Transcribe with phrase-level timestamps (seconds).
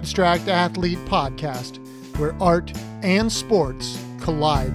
[0.00, 1.76] Abstract Athlete Podcast,
[2.16, 4.74] where art and sports collide.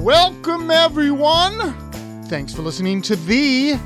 [0.00, 1.74] Welcome, everyone.
[2.24, 3.78] Thanks for listening to the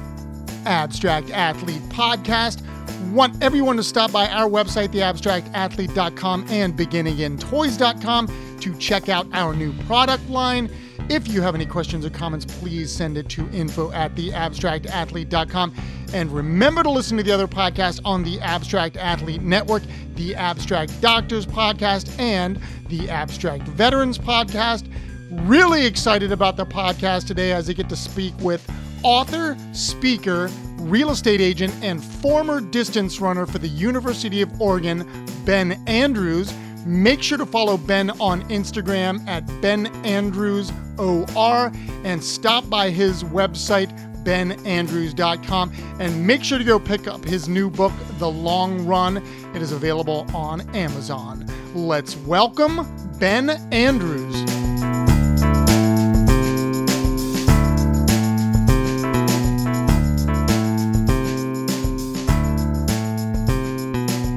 [0.64, 2.62] Abstract Athlete Podcast.
[3.10, 9.72] Want everyone to stop by our website, theabstractathlete.com and beginningintoys.com to check out our new
[9.86, 10.70] product line.
[11.10, 15.74] If you have any questions or comments, please send it to info at theabstractathlete.com.
[16.14, 19.82] And remember to listen to the other podcasts on the Abstract Athlete Network,
[20.14, 22.58] the Abstract Doctors Podcast, and
[22.88, 24.90] the Abstract Veterans Podcast.
[25.46, 28.66] Really excited about the podcast today as I get to speak with
[29.02, 35.06] author, speaker, real estate agent, and former distance runner for the University of Oregon,
[35.44, 36.54] Ben Andrews.
[36.84, 41.72] Make sure to follow Ben on Instagram at Ben Andrews OR
[42.04, 43.90] and stop by his website,
[44.24, 45.72] benandrews.com.
[45.98, 49.16] And make sure to go pick up his new book, The Long Run.
[49.54, 51.46] It is available on Amazon.
[51.74, 52.86] Let's welcome
[53.18, 54.34] Ben Andrews.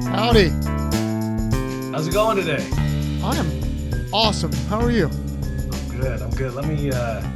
[0.06, 0.67] Howdy.
[1.98, 2.64] How's it going today?
[3.24, 4.52] I am awesome.
[4.68, 5.06] How are you?
[5.08, 6.22] I'm good.
[6.22, 6.54] I'm good.
[6.54, 7.28] Let me uh,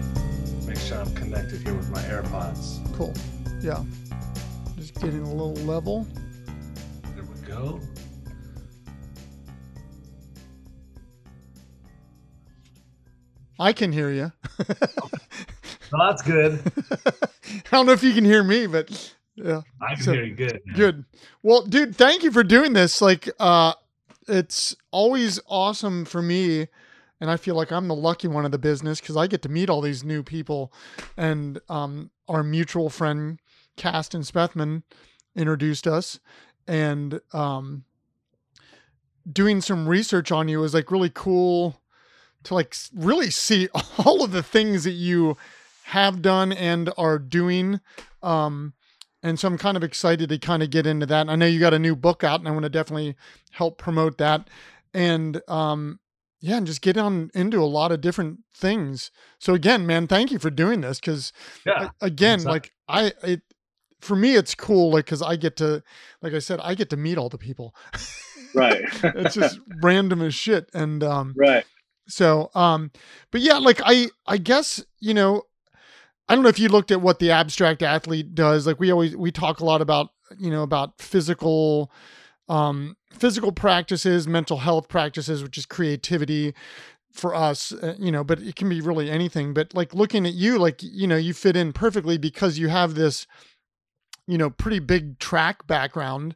[0.65, 2.79] make sure I'm connected here with my AirPods.
[2.97, 3.13] Cool.
[3.61, 3.83] Yeah.
[4.77, 6.07] Just getting a little level.
[7.17, 7.81] There we go.
[13.59, 14.31] I can hear you.
[15.93, 16.61] Well, that's good.
[17.07, 19.63] I don't know if you can hear me, but yeah.
[19.81, 20.61] I can So, hear you good.
[20.65, 20.77] man.
[20.77, 21.05] Good.
[21.43, 23.03] Well, dude, thank you for doing this.
[23.03, 23.75] Like, uh,
[24.29, 26.69] it's always awesome for me.
[27.21, 29.49] And I feel like I'm the lucky one of the business because I get to
[29.49, 30.73] meet all these new people.
[31.17, 33.39] And um, our mutual friend,
[33.77, 34.83] Caston Spethman,
[35.37, 36.19] introduced us.
[36.67, 37.85] And um,
[39.31, 41.81] doing some research on you was like really cool
[42.45, 43.69] to like really see
[44.05, 45.37] all of the things that you
[45.85, 47.81] have done and are doing.
[48.23, 48.73] Um,
[49.23, 51.21] and so I'm kind of excited to kind of get into that.
[51.23, 53.17] And I know you got a new book out, and I want to definitely
[53.53, 54.49] help promote that.
[54.95, 56.01] And um,
[56.41, 59.11] yeah, and just get on into a lot of different things.
[59.39, 61.33] So again, man, thank you for doing this because
[61.65, 61.91] Yeah.
[62.01, 62.53] again, Exactly.
[62.53, 63.43] like I, it
[64.01, 65.83] for me, it's cool, like because I get to,
[66.21, 67.75] like I said, I get to meet all the people.
[68.55, 68.83] Right.
[69.15, 71.65] it's just random as shit, and um, right.
[72.09, 72.91] so, um,
[73.31, 75.43] but yeah, like I, I guess you know,
[76.33, 78.67] I don't know if you looked at what the abstract athlete does.
[78.67, 81.93] Like we always we talk a lot about you know about physical,
[82.49, 86.55] um, physical practices, mental health practices, which is creativity
[87.13, 87.73] for us.
[87.73, 89.53] Uh, you know, but it can be really anything.
[89.53, 92.95] But like looking at you, like you know, you fit in perfectly because you have
[92.95, 93.27] this,
[94.27, 96.35] you know, pretty big track background.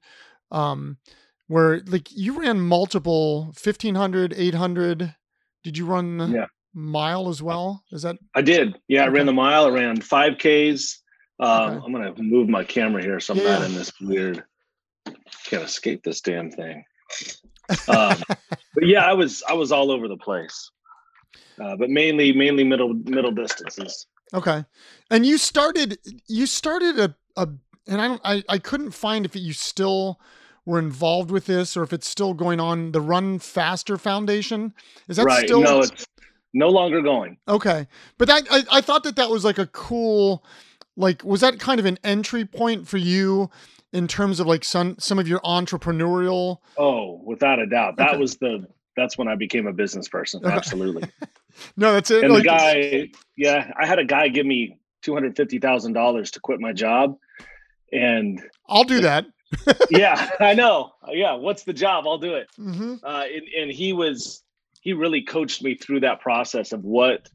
[0.50, 0.98] Um,
[1.46, 5.14] where like you ran multiple 1500 800
[5.64, 6.46] did you run Yeah.
[6.76, 8.78] Mile as well is that I did.
[8.86, 9.66] Yeah, I ran the mile.
[9.66, 10.98] I ran 5Ks.
[11.40, 11.86] Um, Okay.
[11.86, 14.44] I'm to move my camera here so I'm Yeah, not in this weird.
[15.46, 16.84] Can't escape this damn thing.
[17.88, 20.70] Um, but yeah, I was I was all over the place,
[21.62, 24.06] uh, but mainly mainly middle middle distances.
[24.34, 24.64] okay
[25.10, 27.48] and you started you started a, a
[27.86, 30.18] and i don't I, I couldn't find if you still
[30.64, 34.74] were involved with this or if it's still going on the run faster foundation
[35.08, 35.46] is that right?
[35.46, 36.04] still No, it's
[36.56, 37.36] no longer going.
[37.46, 37.86] okay
[38.18, 40.44] but that I, I thought that that was like a cool
[40.96, 43.50] like was that kind of an entry point for you
[43.92, 48.18] in terms of like some some of your entrepreneurial Oh, without a doubt, that Okay.
[48.18, 48.66] was the.
[48.96, 50.44] That's when I became a business person.
[50.44, 51.10] Absolutely.
[51.76, 56.30] no that's it and like, the guy yeah i had a guy give me $250000
[56.32, 57.16] to quit my job
[57.92, 59.26] and i'll do that
[59.90, 63.92] yeah i know yeah what's the job i'll do it hmm uh, and, and he
[63.94, 64.42] was
[64.86, 67.28] he really coached me through that process of what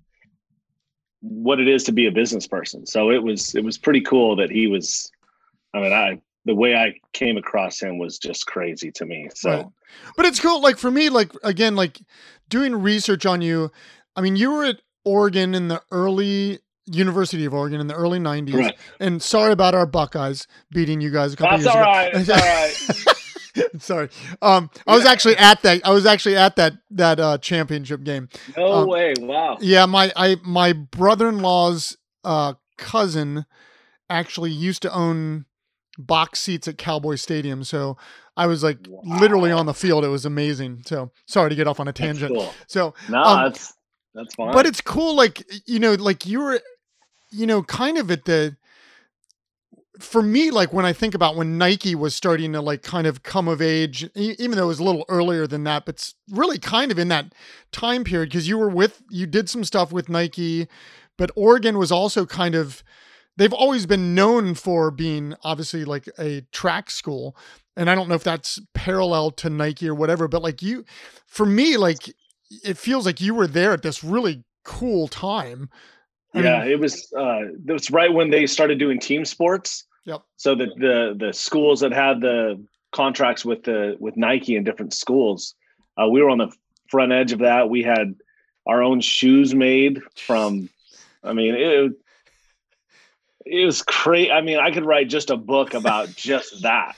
[1.21, 4.35] what it is to be a business person so it was it was pretty cool
[4.37, 5.11] that he was
[5.75, 9.49] i mean i the way i came across him was just crazy to me so
[9.49, 9.65] Right.
[10.15, 10.61] But it's cool.
[10.61, 11.99] Like for me, like again, like
[12.47, 13.71] doing research on you.
[14.15, 18.19] I mean, you were at Oregon in the early University of Oregon in the early
[18.19, 18.53] '90s.
[18.53, 18.77] Right.
[19.01, 21.91] And sorry about our Buckeyes beating you guys a couple that's years all ago.
[21.91, 23.17] right that's all right
[23.79, 24.09] sorry.
[24.41, 25.85] Um, I was actually at that.
[25.85, 28.29] I was actually at that that uh, championship game.
[28.57, 33.45] no Um, way wow Yeah, my I my brother-in-law's uh, cousin
[34.09, 35.45] actually used to own
[35.97, 37.63] box seats at Cowboy Stadium.
[37.63, 37.97] So
[38.37, 40.03] I was like literally on the field.
[40.03, 40.83] It was amazing.
[40.85, 42.33] So sorry to get off on a tangent.
[42.33, 42.53] cool.
[42.67, 43.73] So, No, Um, that's
[44.13, 44.51] that's fine.
[44.53, 45.15] but it's cool.
[45.15, 46.61] Like you know, like you were
[47.31, 48.57] you know, kind of at the
[49.99, 53.23] for me, like when I think about when Nike was starting to like kind of
[53.23, 56.91] come of age, even though it was a little earlier than that, but really kind
[56.91, 57.33] of in that
[57.71, 60.67] time period because you were with, you did some stuff with Nike,
[61.17, 62.83] but Oregon was also kind of,
[63.35, 67.35] they've always been known for being obviously like a track school.
[67.75, 70.85] And I don't know if that's parallel to Nike or whatever, but like you,
[71.27, 72.13] for me, like
[72.63, 75.69] it feels like you were there at this really cool time.
[76.33, 77.11] Yeah, it was.
[77.15, 79.85] Uh, it was right when they started doing team sports.
[80.05, 80.21] Yep.
[80.37, 84.93] So that the the schools that had the contracts with the with Nike and different
[84.93, 85.55] schools,
[86.01, 86.51] uh, we were on the
[86.89, 87.69] front edge of that.
[87.69, 88.15] We had
[88.65, 90.69] our own shoes made from.
[91.23, 91.91] I mean, it
[93.45, 94.31] it was crazy.
[94.31, 96.95] I mean, I could write just a book about just that.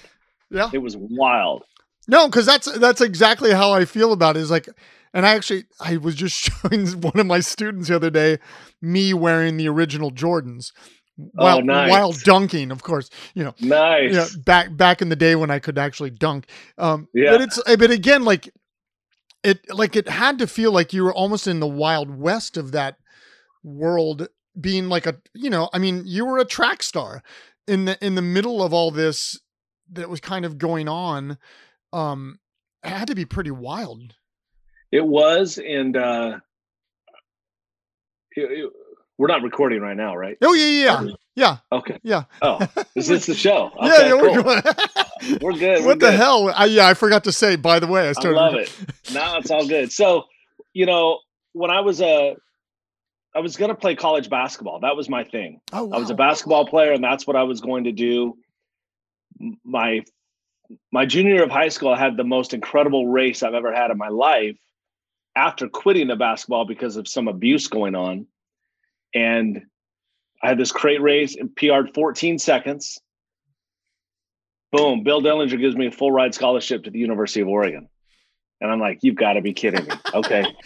[0.49, 0.69] yeah.
[0.71, 1.63] It was wild.
[2.07, 4.41] No, because that's that's exactly how I feel about it.
[4.41, 4.67] Is like,
[5.13, 8.39] and I actually I was just showing one of my students the other day
[8.81, 10.71] me wearing the original Jordans
[11.15, 11.91] while Oh, nice.
[11.91, 13.09] while dunking, of course.
[13.35, 14.09] You know, Nice.
[14.11, 16.47] you know, back back in the day when I could actually dunk.
[16.77, 17.31] Um, Yeah.
[17.31, 18.49] but it's but again like
[19.43, 22.71] it like it had to feel like you were almost in the wild west of
[22.71, 22.97] that
[23.63, 24.27] world
[24.59, 27.23] being like a you know i mean you were a track star
[27.67, 29.39] in the in the middle of all this
[29.91, 31.37] that was kind of going on
[31.91, 32.39] um
[32.83, 34.13] it had to be pretty wild
[34.93, 36.37] It was, and uh,
[38.35, 38.71] it- it-
[39.17, 40.37] we're not recording right now, right?
[40.41, 41.99] oh yeah yeah yeah yeah Okay.
[42.03, 42.59] yeah Oh,
[42.95, 43.71] is this the show?
[43.81, 44.43] yeah, Okay, yeah we're cool.
[44.43, 44.61] going
[45.41, 45.79] We're good.
[45.79, 46.13] what we're the good.
[46.15, 48.75] hell I, yeah i forgot to say by the way i I started love it.
[49.13, 49.91] No, it's all good.
[49.91, 50.23] So,
[50.73, 51.19] you know,
[51.53, 52.35] when I was a,
[53.35, 54.79] I was gonna play college basketball.
[54.81, 55.61] That was my thing.
[55.71, 55.97] oh wow.
[55.97, 58.35] I was a basketball player, and that's what I was going to do.
[59.63, 60.01] My
[60.91, 63.91] my junior year of high school, I had the most incredible race I've ever had
[63.91, 64.57] in my life.
[65.35, 68.27] After quitting the basketball because of some abuse going on,
[69.15, 69.63] and
[70.41, 72.99] I had this crate race and PR'd 14 seconds.
[74.71, 75.03] Boom!
[75.03, 77.87] Bill Dellinger gives me a full ride scholarship to the University of Oregon,
[78.59, 80.43] and I'm like, "You've got to be kidding me!" Okay,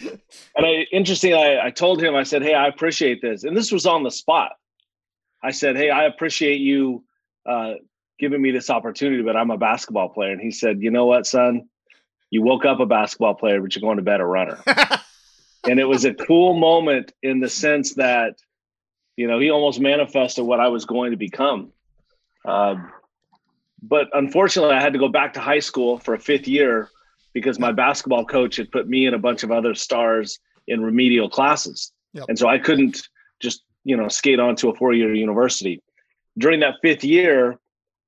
[0.56, 1.34] and I interesting.
[1.34, 4.10] I, I told him, I said, "Hey, I appreciate this," and this was on the
[4.10, 4.52] spot.
[5.42, 7.04] I said, "Hey, I appreciate you
[7.44, 7.74] uh,
[8.18, 11.26] giving me this opportunity, but I'm a basketball player." And he said, "You know what,
[11.26, 11.68] son?
[12.30, 14.58] You woke up a basketball player, but you're going to bed a runner."
[15.68, 18.36] and it was a cool moment in the sense that,
[19.16, 21.72] you know, he almost manifested what I was going to become.
[22.44, 22.92] Um,
[23.82, 26.88] but unfortunately, I had to go back to high school for a fifth year
[27.32, 31.28] because my basketball coach had put me and a bunch of other stars in remedial
[31.28, 31.92] classes.
[32.14, 32.24] Yep.
[32.28, 33.08] And so I couldn't
[33.40, 35.82] just, you know, skate on to a four year university.
[36.36, 37.58] During that fifth year,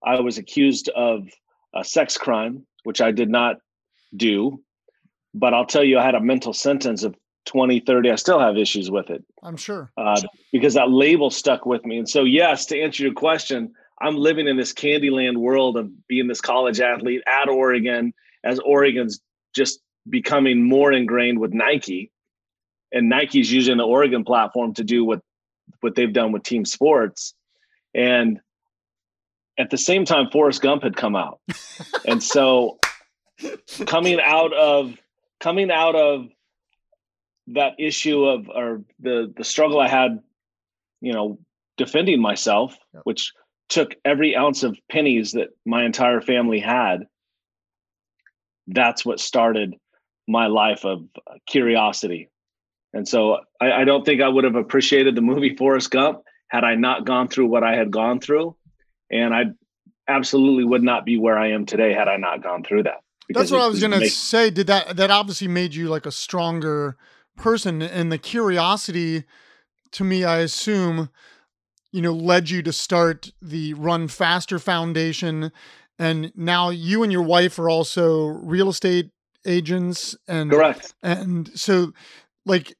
[0.05, 1.29] I was accused of
[1.75, 3.57] a sex crime, which I did not
[4.15, 4.63] do.
[5.33, 7.15] But I'll tell you, I had a mental sentence of
[7.47, 8.11] 20, 30.
[8.11, 10.21] I still have issues with it i'm sure uh,
[10.53, 11.99] because that label stuck with me.
[11.99, 16.27] And so, yes, to answer your question, I'm living in this Candyland world of being
[16.27, 18.13] this college athlete at Oregon
[18.45, 19.21] as Oregon's
[19.55, 22.11] just becoming more ingrained with Nike,
[22.93, 25.21] and Nike's using the Oregon platform to do what
[25.81, 27.35] what they've done with team sports,
[27.95, 28.41] and
[29.59, 31.41] at the same time, Forrest Gump had come out,
[32.07, 32.79] and so
[33.87, 34.97] coming out of
[35.41, 36.29] coming out of
[37.49, 40.21] that issue of or the the struggle I had,
[41.01, 41.39] you know,
[41.77, 43.33] defending myself, which
[43.69, 47.07] took every ounce of pennies that my entire family had.
[48.67, 49.75] That's what started
[50.29, 51.05] my life of
[51.47, 52.29] curiosity.
[52.93, 56.65] And so I, I don't think I would have appreciated the movie Forrest Gump had
[56.65, 58.57] I not gone through what I had gone through.
[59.11, 59.45] And I
[60.09, 63.01] absolutely would not be where I am today had I not gone through that.
[63.35, 64.51] That's what I was gonna make- say.
[64.51, 66.97] Did that that obviously made you like a stronger
[67.37, 69.25] person, and the curiosity,
[69.93, 71.11] to me, I assume,
[71.93, 75.53] you know, led you to start the Run Faster Foundation,
[75.99, 79.11] and now you and your wife are also real estate
[79.47, 80.95] agents, and Correct.
[81.03, 81.93] and so
[82.47, 82.77] like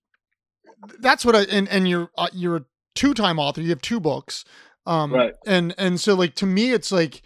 [0.99, 2.65] that's what I and and you're uh, you're a
[2.95, 3.61] two time author.
[3.61, 4.45] You have two books,
[4.87, 5.35] um, Right.
[5.47, 7.23] And and so like to me, it's like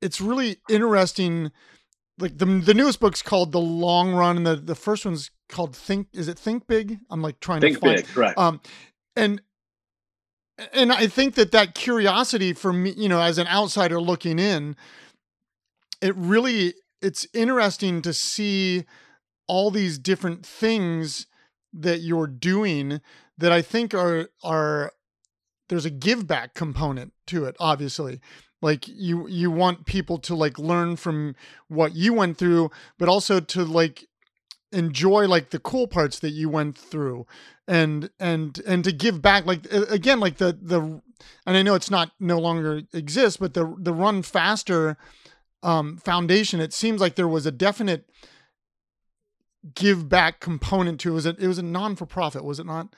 [0.00, 1.50] it's really interesting.
[2.18, 5.76] Like the the newest book's called The Long Run, and the the first one's called
[5.76, 6.08] Think.
[6.12, 6.98] Is it Think Big?
[7.10, 7.96] I'm like trying Think to find.
[7.96, 8.06] big.
[8.06, 8.38] Correct.
[8.38, 8.60] Um,
[9.14, 9.40] and
[10.72, 14.76] and I think that that curiosity for me, you know, as an outsider looking in,
[16.00, 18.84] it really it's interesting to see
[19.46, 21.26] all these different things
[21.72, 23.00] that you're doing
[23.36, 24.92] that I think are are
[25.68, 28.20] there's a give back component to it obviously
[28.60, 31.34] like you you want people to like learn from
[31.68, 34.06] what you went through but also to like
[34.72, 37.26] enjoy like the cool parts that you went through
[37.66, 40.80] and and and to give back like again like the the
[41.46, 44.96] and I know it's not no longer exists but the the run faster
[45.62, 48.08] um foundation it seems like there was a definite
[49.74, 51.14] give back component to it.
[51.14, 52.94] Was it it was a non for profit was it not?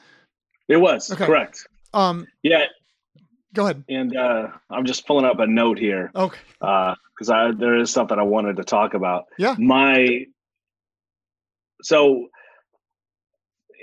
[0.68, 1.26] It was okay.
[1.26, 1.66] correct.
[1.94, 2.64] Um yeah
[3.54, 7.50] go ahead and uh i'm just pulling up a note here okay uh because i
[7.52, 10.24] there is something i wanted to talk about yeah my
[11.82, 12.28] so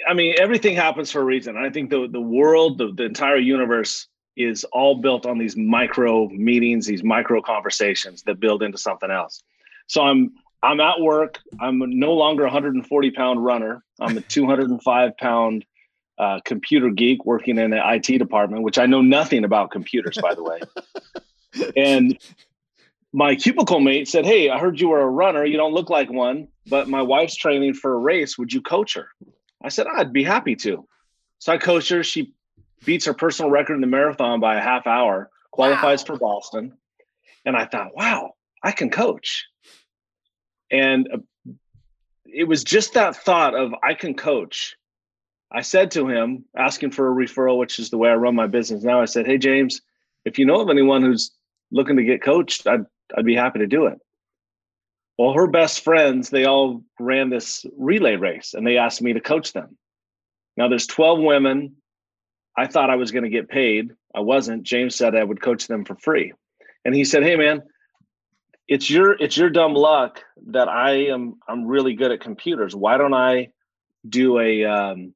[0.08, 1.58] I mean, everything happens for a reason.
[1.58, 6.30] I think the the world, the, the entire universe is all built on these micro
[6.30, 9.44] meetings, these micro conversations that build into something else.
[9.88, 10.34] So I'm
[10.64, 11.40] I'm at work.
[11.60, 13.84] I'm no longer a 140 pound runner.
[14.00, 15.66] I'm a 205 pound
[16.18, 20.34] uh, computer geek working in the IT department, which I know nothing about computers, by
[20.34, 20.60] the way.
[21.76, 22.18] and
[23.14, 25.46] my cubicle mate said, Hey, I heard you were a runner.
[25.46, 28.38] You don't look like one, but my wife's training for a race.
[28.38, 29.10] Would you coach her?
[29.62, 30.88] I said, I'd be happy to.
[31.40, 32.04] So I coached her.
[32.04, 32.34] She
[32.86, 36.06] beats her personal record in the marathon by a half hour, qualifies wow.
[36.06, 36.78] for Boston.
[37.46, 38.34] And I thought, wow,
[38.64, 39.46] I can coach.
[40.70, 41.52] And uh,
[42.26, 44.76] it was just that thought of I can coach.
[45.52, 48.48] I said to him, asking for a referral, which is the way I run my
[48.48, 49.02] business now.
[49.02, 49.82] I said, Hey, James,
[50.26, 51.32] if you know of anyone who's
[51.72, 52.86] looking to get coached, I'd,
[53.18, 54.00] I'd be happy to do it.
[55.18, 59.22] Well, her best friends, they all ran this relay race and they asked me to
[59.22, 59.78] coach them.
[60.58, 61.78] Now there's 12 women.
[62.56, 63.92] I thought I was going to get paid.
[64.14, 64.64] I wasn't.
[64.64, 66.34] James said I would coach them for free.
[66.84, 67.62] And he said, "Hey man,
[68.68, 72.76] it's your it's your dumb luck that I am I'm really good at computers.
[72.76, 73.50] Why don't I
[74.08, 75.14] do a um,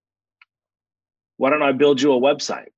[1.42, 2.72] why don't I build you a website?"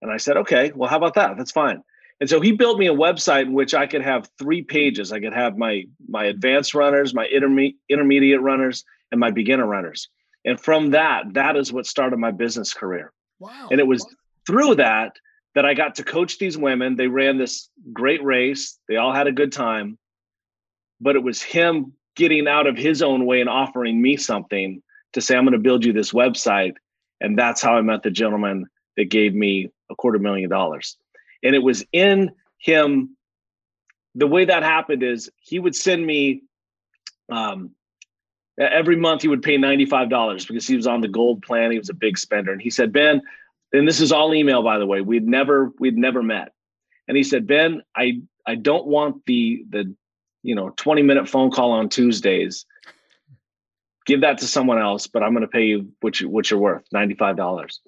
[0.00, 1.36] And I said, "Okay, well how about that?
[1.36, 1.82] That's fine."
[2.20, 5.12] And so he built me a website in which I could have three pages.
[5.12, 10.08] I could have my my advanced runners, my interme- intermediate runners, and my beginner runners.
[10.44, 13.12] And from that, that is what started my business career.
[13.38, 13.68] Wow.
[13.70, 14.04] And it was
[14.46, 15.18] through that
[15.54, 16.96] that I got to coach these women.
[16.96, 18.78] They ran this great race.
[18.88, 19.98] They all had a good time.
[21.00, 24.82] But it was him getting out of his own way and offering me something
[25.12, 26.74] to say, I'm going to build you this website.
[27.20, 30.96] And that's how I met the gentleman that gave me a quarter million dollars.
[31.42, 33.16] And it was in him.
[34.14, 36.42] The way that happened is he would send me
[37.30, 37.70] um,
[38.58, 41.70] every month he would pay $95 because he was on the gold plan.
[41.70, 42.52] He was a big spender.
[42.52, 43.22] And he said, Ben,
[43.72, 46.52] and this is all email, by the way, we'd never, we'd never met.
[47.06, 49.94] And he said, Ben, I, I don't want the, the,
[50.42, 52.64] you know, 20 minute phone call on Tuesdays.
[54.08, 56.58] Give that to someone else, but I'm going to pay you what you, what you're
[56.58, 57.78] worth, $95.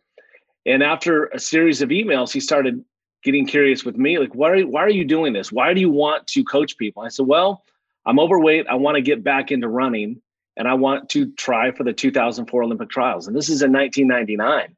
[0.67, 2.85] And after a series of emails, he started
[3.23, 5.53] getting curious with me like why are, why are you doing this?
[5.53, 7.03] Why do you want to coach people?
[7.03, 7.65] I said well
[8.07, 8.67] i'm overweight.
[8.69, 10.21] I want to get back into running
[10.57, 13.27] and i want to try for the 2004 olympic trials.
[13.27, 14.77] And this is in 1999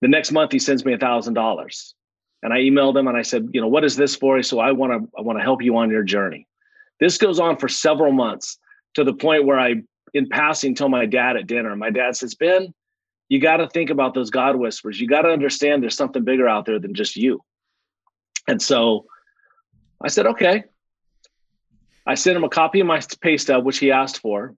[0.00, 1.94] the next month he sends me a thousand dollars.
[2.42, 4.42] And i emailed him and i said you know what is this for?
[4.42, 6.46] So i want to i want to help you on your journey.
[7.00, 8.58] This goes on for several months
[8.94, 9.74] to the point where i
[10.14, 12.72] in passing tell my dad at dinner my dad says ben
[13.28, 15.00] you got to think about those God whispers.
[15.00, 17.42] You got to understand there's something bigger out there than just you.
[18.46, 19.06] And so
[20.02, 20.64] I said, okay.
[22.06, 24.54] I sent him a copy of my pay stub, which he asked for.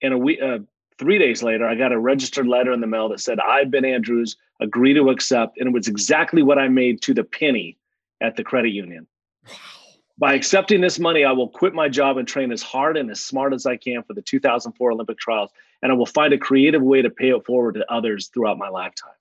[0.00, 0.60] And a week, uh,
[0.98, 3.84] three days later, I got a registered letter in the mail that said, I, Ben
[3.84, 5.58] Andrews, agree to accept.
[5.58, 7.76] And it was exactly what I made to the penny
[8.22, 9.06] at the credit union.
[10.18, 13.20] By accepting this money, I will quit my job and train as hard and as
[13.20, 15.50] smart as I can for the 2004 Olympic trials
[15.82, 18.68] and I will find a creative way to pay it forward to others throughout my
[18.68, 19.12] lifetime.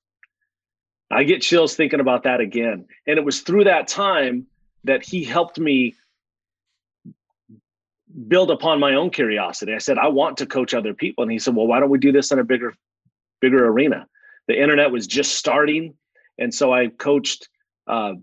[1.09, 2.85] I get chills thinking about that again.
[3.05, 4.47] And it was through that time
[4.83, 5.95] that he helped me
[8.27, 9.73] build upon my own curiosity.
[9.73, 11.23] I said, I want to coach other people.
[11.23, 12.73] And he said, Well, why don't we do this in a bigger,
[13.39, 14.07] bigger arena?
[14.47, 15.93] The internet was just starting.
[16.37, 17.47] And so I coached
[17.87, 18.13] uh,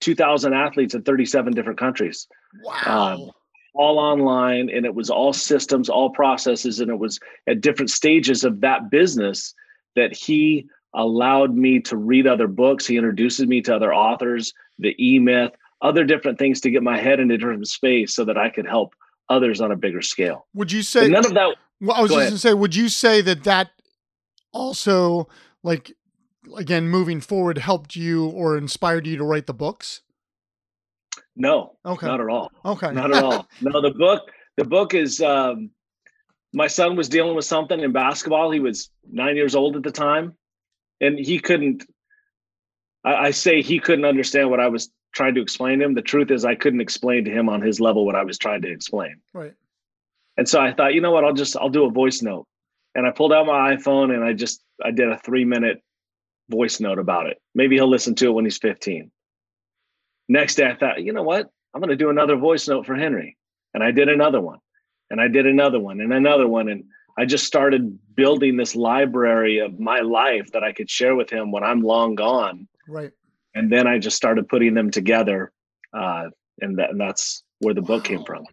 [0.00, 2.26] 2,000 athletes in 37 different countries.
[2.62, 3.14] Wow.
[3.14, 3.30] Um,
[3.74, 8.42] all online and it was all systems, all processes, and it was at different stages
[8.42, 9.54] of that business
[9.96, 12.86] that he allowed me to read other books.
[12.86, 16.98] He introduces me to other authors, the E Myth, other different things to get my
[16.98, 18.94] head into different space so that I could help
[19.28, 20.46] others on a bigger scale.
[20.54, 21.56] Would you say none of that?
[21.80, 23.70] Well, I was just going to say, would you say that that
[24.52, 25.28] also,
[25.62, 25.94] like,
[26.56, 30.02] again, moving forward, helped you or inspired you to write the books?
[31.34, 31.76] No.
[31.84, 32.06] Okay.
[32.06, 32.50] Not at all.
[32.64, 32.92] Okay.
[32.92, 33.46] Not at all.
[33.60, 35.70] no, the book, the book is um
[36.52, 38.50] my son was dealing with something in basketball.
[38.50, 40.34] He was nine years old at the time.
[41.00, 41.84] And he couldn't
[43.04, 45.94] I, I say he couldn't understand what I was trying to explain to him.
[45.94, 48.62] The truth is I couldn't explain to him on his level what I was trying
[48.62, 49.16] to explain.
[49.32, 49.54] Right.
[50.36, 52.46] And so I thought, you know what, I'll just I'll do a voice note.
[52.94, 55.82] And I pulled out my iPhone and I just I did a three minute
[56.48, 57.38] voice note about it.
[57.54, 59.10] Maybe he'll listen to it when he's 15.
[60.28, 61.50] Next day I thought, you know what?
[61.74, 63.36] I'm gonna do another voice note for Henry.
[63.74, 64.58] And I did another one.
[65.10, 66.68] And I did another one and another one.
[66.68, 66.84] And
[67.18, 71.52] I just started building this library of my life that I could share with him
[71.52, 72.68] when I'm long gone.
[72.88, 73.12] Right.
[73.54, 75.52] And then I just started putting them together.
[75.92, 78.44] Uh, and, that, and that's where the book came from.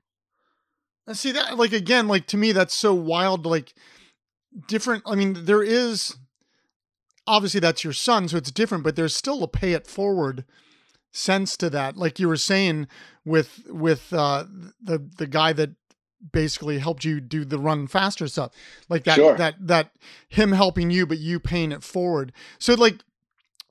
[1.08, 3.46] And see that like again, like to me, that's so wild.
[3.46, 3.74] Like
[4.68, 5.04] different.
[5.06, 6.16] I mean, there is
[7.28, 10.46] obviously that's your son, so it's different, but there's still a pay it forward
[11.12, 11.96] sense to that.
[11.98, 12.88] Like you were saying
[13.26, 14.46] with with uh
[14.82, 15.72] the the guy that
[16.32, 18.52] basically helped you do the run faster stuff
[18.88, 19.36] like that Sure.
[19.36, 19.92] that that
[20.30, 23.04] him helping you but you paying it forward so like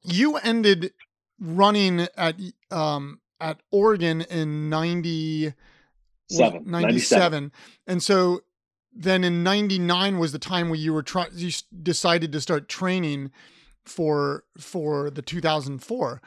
[0.02, 0.92] you ended
[1.40, 2.36] running at
[2.70, 7.52] um at oregon in 90 was it Seven, 97
[7.86, 8.42] and so
[8.94, 11.50] then in 99 was the time where you were trying you
[11.82, 13.30] decided to start training
[13.84, 16.22] for for the 2004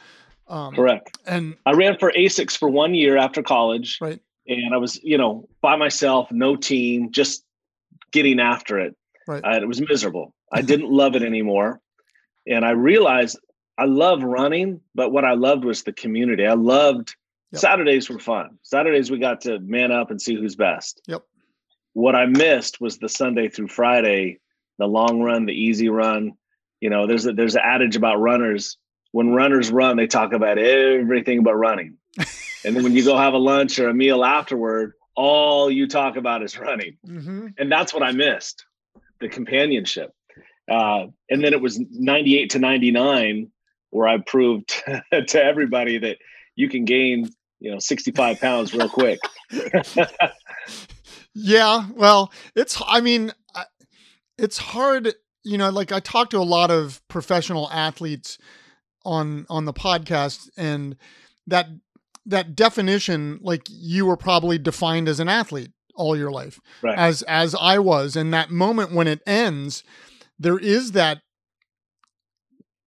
[0.48, 1.18] um Correct.
[1.26, 3.98] and I ran for ASICS for one year after college.
[4.02, 7.44] right and I was, you know, by myself, no team, just
[8.12, 8.96] getting after it.
[9.28, 9.44] Right.
[9.44, 10.34] Uh, it was miserable.
[10.52, 11.82] I didn't love it anymore,
[12.48, 13.40] and I realized
[13.78, 16.46] I love running, but what I loved was the community.
[16.46, 17.16] I loved
[17.52, 17.62] Yep.
[17.62, 18.58] Saturdays were fun.
[18.64, 21.00] Saturdays we got to man up and see who's best.
[21.08, 21.24] Yep.
[21.96, 24.40] What I missed was the Sunday through Friday,
[24.78, 26.34] the long run, the easy run.
[26.82, 28.78] You know, there's a, there's an adage about runners.
[29.14, 31.96] When runners run, they talk about everything but running.
[32.66, 36.18] And then when you go have a lunch or a meal afterward, all you talk
[36.18, 36.98] about is running.
[37.08, 37.48] mm-hmm.
[37.58, 38.66] And that's what I missed
[39.22, 40.12] the companionship.
[40.70, 43.52] Uh, and then it was 98 to 99
[43.92, 44.68] where I proved
[45.14, 46.18] to everybody that
[46.58, 47.30] you can gain,
[47.62, 49.20] you know, 65 pounds real quick.
[51.36, 53.32] Yeah, well, it's I mean,
[54.38, 58.38] it's hard, you know, like I talk to a lot of professional athletes
[59.04, 60.96] on on the podcast and
[61.48, 61.68] that
[62.26, 66.98] that definition like you were probably defined as an athlete all your life Right.
[66.98, 69.84] as as I was and that moment when it ends
[70.40, 71.22] there is that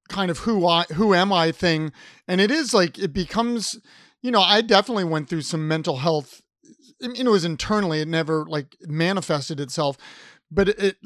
[0.09, 1.93] kind of who I who am I thing
[2.27, 3.79] and it is like it becomes
[4.21, 6.43] you know I definitely went through some mental health
[7.03, 9.97] I know, it was internally it never like manifested itself
[10.51, 10.97] but it, it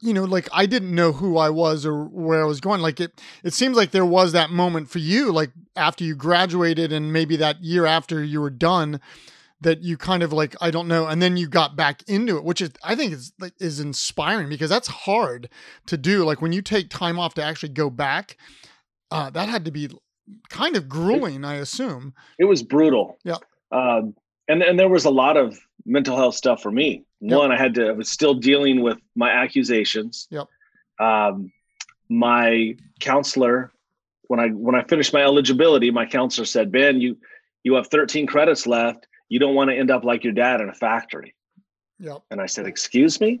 [0.00, 3.00] you know like i didn't know who i was or where i was going like
[3.00, 7.12] it it seems like there was that moment for you like after you graduated and
[7.12, 9.00] maybe that year after you were done
[9.60, 12.44] that you kind of like i don't know and then you got back into it
[12.44, 15.48] which is i think is like is inspiring because that's hard
[15.86, 18.36] to do like when you take time off to actually go back
[19.10, 19.90] uh that had to be
[20.48, 23.18] kind of grueling i assume it was brutal.
[23.24, 23.36] Yeah.
[23.72, 24.14] Um,
[24.50, 27.04] and and there was a lot of mental health stuff for me.
[27.20, 27.38] Yep.
[27.38, 30.26] One, I had to I was still dealing with my accusations.
[30.30, 30.46] Yep.
[30.98, 31.52] Um,
[32.08, 33.72] my counselor,
[34.26, 37.16] when I when I finished my eligibility, my counselor said, "Ben, you
[37.62, 39.06] you have 13 credits left.
[39.28, 41.34] You don't want to end up like your dad in a factory."
[41.98, 43.40] yep And I said, "Excuse me."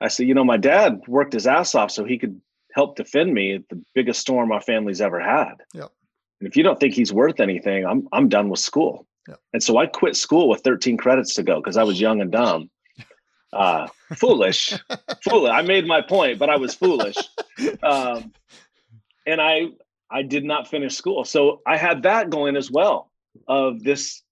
[0.00, 2.40] I said, "You know, my dad worked his ass off so he could
[2.72, 5.92] help defend me at the biggest storm our family's ever had." Yep.
[6.40, 9.06] And if you don't think he's worth anything, I'm I'm done with school.
[9.28, 9.40] Yep.
[9.52, 12.30] And so I quit school with 13 credits to go because I was young and
[12.30, 12.70] dumb.
[13.52, 14.78] Uh, foolish,
[15.24, 15.50] foolish.
[15.52, 17.16] I made my point, but I was foolish.
[17.82, 18.32] Um,
[19.26, 19.66] and I
[20.10, 21.26] I did not finish school.
[21.26, 23.10] So I had that going as well.
[23.48, 24.22] Of this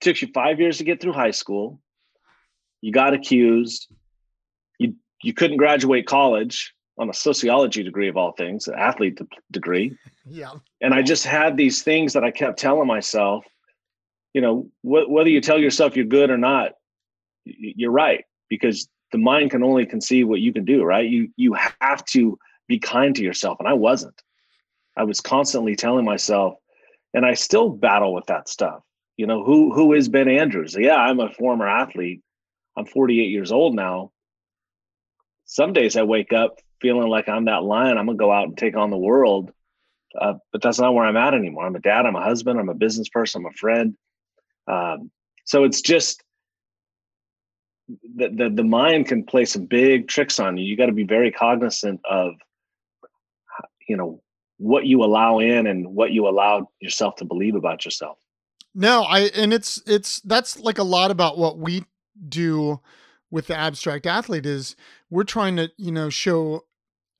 [0.00, 1.80] took you five years to get through high school.
[2.80, 3.88] You got accused.
[4.78, 9.26] You you couldn't graduate college on a sociology degree of all things, an athlete de-
[9.50, 9.96] degree
[10.30, 13.44] yeah and I just had these things that I kept telling myself,
[14.38, 16.74] you know, wh- whether you tell yourself you're good or not,
[17.44, 21.10] you're right because the mind can only conceive what you can do, right?
[21.10, 24.14] You you have to be kind to yourself, and I wasn't.
[24.96, 26.54] I was constantly telling myself,
[27.12, 28.80] and I still battle with that stuff.
[29.16, 30.76] You know, who who is Ben Andrews?
[30.78, 32.22] Yeah, I'm a former athlete.
[32.76, 34.12] I'm 48 years old now.
[35.46, 37.98] Some days I wake up feeling like I'm that lion.
[37.98, 39.50] I'm gonna go out and take on the world
[40.18, 41.66] uh, but that's not where I'm at anymore.
[41.66, 42.06] I'm a dad.
[42.06, 42.58] I'm a husband.
[42.58, 43.42] I'm a business person.
[43.42, 43.96] I'm a friend.
[44.68, 45.10] Um,
[45.44, 46.22] so it's just
[47.88, 50.64] the, the the mind can play some big tricks on you.
[50.64, 52.34] You got to be very cognizant of,
[53.88, 54.20] you know,
[54.58, 58.18] what you allow in and what you allow yourself to believe about yourself.
[58.74, 61.84] No, I and it's it's that's like a lot about what we
[62.28, 62.80] do
[63.30, 64.74] with the abstract athlete is
[65.10, 66.64] we're trying to, you know, show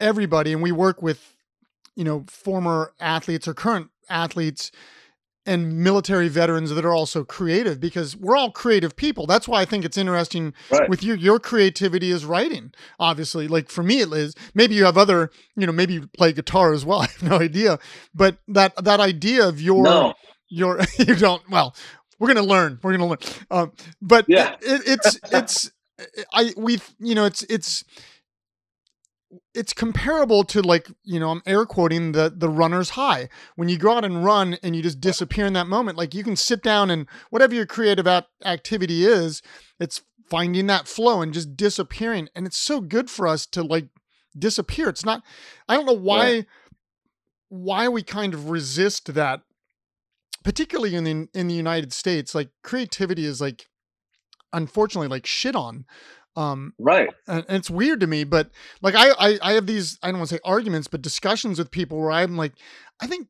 [0.00, 1.34] everybody and we work with
[1.96, 4.70] you know former athletes or current athletes
[5.48, 9.26] and military veterans that are also creative because we're all creative people.
[9.26, 10.88] That's why I think it's interesting right.
[10.90, 11.14] with you.
[11.14, 13.48] Your creativity is writing, obviously.
[13.48, 14.34] Like for me, it is.
[14.54, 17.00] Maybe you have other, you know, maybe you play guitar as well.
[17.02, 17.78] I have no idea,
[18.14, 20.14] but that that idea of your no.
[20.50, 21.42] your you don't.
[21.48, 21.74] Well,
[22.18, 22.78] we're gonna learn.
[22.82, 23.18] We're gonna learn.
[23.50, 25.70] Um, but yeah, it, it, it's it's
[26.32, 27.84] I we you know it's it's
[29.54, 33.28] it's comparable to like you know i'm air quoting the the runner's high.
[33.56, 36.24] When you go out and run and you just disappear in that moment like you
[36.24, 38.06] can sit down and whatever your creative
[38.44, 39.42] activity is
[39.78, 42.28] it's finding that flow and just disappearing.
[42.34, 43.88] And it's so good for us to like
[44.38, 44.88] disappear.
[44.88, 45.22] It's not
[45.68, 46.42] i don't know why yeah.
[47.48, 49.42] why we kind of resist that
[50.44, 52.34] particularly in the, in the united states.
[52.34, 53.66] Like creativity is like
[54.52, 55.84] unfortunately like shit on
[56.38, 57.10] um, right.
[57.26, 60.20] And, and, it's weird to me, but like I, I, I have these, I don't
[60.20, 62.52] want to say arguments, but discussions with people where I'm like,
[63.00, 63.26] I think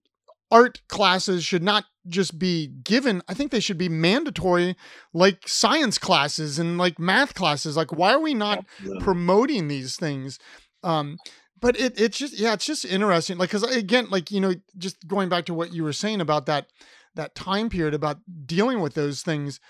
[0.51, 3.23] art classes should not just be given.
[3.27, 4.77] I think they should be mandatory,
[5.14, 7.79] like science classes and like math classes.
[7.79, 9.03] Like, why are we not Absolutely.
[9.03, 10.38] promoting these things?
[10.83, 11.16] Um,
[11.59, 13.38] but it, it's just, yeah, it's just interesting.
[13.38, 16.44] Like, cause again, like, you know, just going back to what you were saying about
[16.44, 16.66] that,
[17.14, 19.61] that time period about dealing with those things,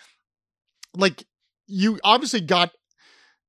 [0.96, 1.24] like
[1.68, 2.72] you obviously got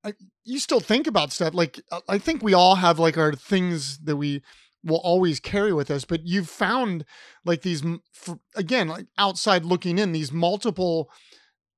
[0.04, 3.32] I, you still think about stuff like uh, I think we all have like our
[3.32, 4.42] things that we
[4.82, 7.04] will always carry with us but you've found
[7.44, 7.82] like these
[8.56, 11.10] again like outside looking in these multiple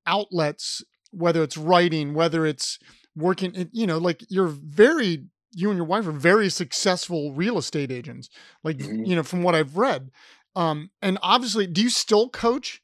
[0.06, 2.78] outlets whether it's writing whether it's
[3.16, 7.90] working you know like you're very you and your wife are very successful real estate
[7.90, 8.30] agents
[8.64, 9.04] like mm-hmm.
[9.04, 10.10] you know from what i've read
[10.56, 12.80] um and obviously do you still coach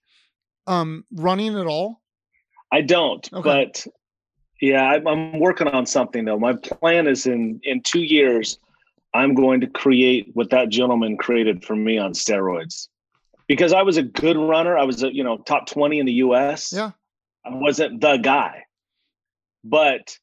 [0.66, 2.03] um running at all
[2.72, 3.42] i don't okay.
[3.42, 3.87] but
[4.61, 6.38] yeah, I'm working on something though.
[6.38, 8.59] My plan is in in two years,
[9.14, 12.88] I'm going to create what that gentleman created for me on steroids,
[13.47, 14.77] because I was a good runner.
[14.77, 16.73] I was a you know top twenty in the U.S.
[16.73, 16.90] Yeah,
[17.44, 18.64] I wasn't the guy,
[19.62, 20.18] but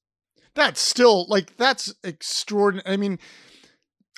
[0.53, 2.93] that's still like that's extraordinary.
[2.93, 3.19] I mean,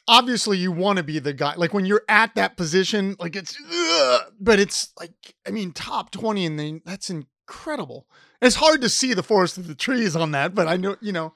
[0.07, 1.55] obviously you want to be the guy.
[1.55, 6.11] Like when you're at that position, like it's, ugh, but it's like I mean top
[6.11, 7.11] twenty, and then that's
[7.47, 8.05] incredible.
[8.41, 11.13] It's hard to see the forest of the trees on that, but I know, you
[11.13, 11.33] know.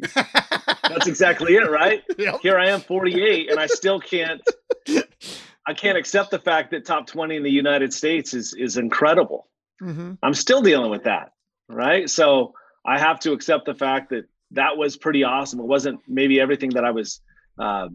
[0.00, 2.02] That's exactly it, right?
[2.18, 2.40] Yep.
[2.42, 4.42] Here I am 48 and I still can't
[5.66, 9.48] I can't accept the fact that top 20 in the United States is is incredible.
[9.80, 10.14] Mm-hmm.
[10.22, 11.32] I'm still dealing with that,
[11.68, 12.10] right?
[12.10, 15.60] So I have to accept the fact that that was pretty awesome.
[15.60, 17.20] It wasn't maybe everything that I was
[17.58, 17.88] uh,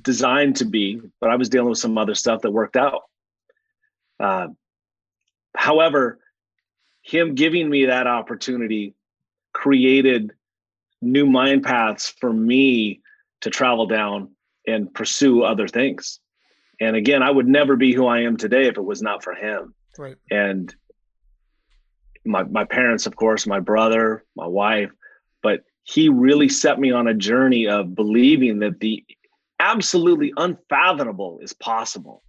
[0.00, 3.02] designed to be, but I was dealing with some other stuff that worked out.
[4.20, 4.48] Uh,
[5.58, 6.20] However,
[7.02, 8.94] him giving me that opportunity
[9.52, 10.32] created
[11.02, 13.00] new mind paths for me
[13.40, 14.30] to travel down
[14.68, 16.20] and pursue other things.
[16.80, 19.34] And again, I would never be who I am today if it was not for
[19.34, 19.74] him.
[19.98, 20.16] Right.
[20.30, 20.72] And
[22.24, 24.90] my my parents, of course, my brother, my wife,
[25.42, 29.04] but he really set me on a journey of believing that the
[29.58, 32.22] absolutely unfathomable is possible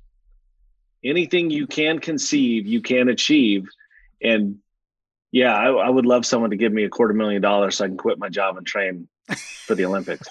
[1.04, 3.68] anything you can conceive, you can achieve.
[4.22, 4.60] And
[5.32, 7.88] yeah, I, I, would love someone to give me a quarter million dollars so I
[7.88, 9.08] can quit my job and train
[9.66, 10.28] for the Olympics.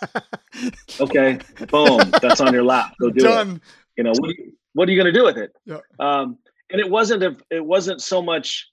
[1.00, 2.94] okay, boom, that's on your lap.
[3.00, 3.56] Go do Done.
[3.56, 3.62] it.
[3.96, 4.30] You know what?
[4.30, 5.52] Are you, what are you going to do with it?
[5.64, 5.78] Yeah.
[5.98, 6.38] Um,
[6.70, 7.22] and it wasn't.
[7.22, 8.68] A, it wasn't so much.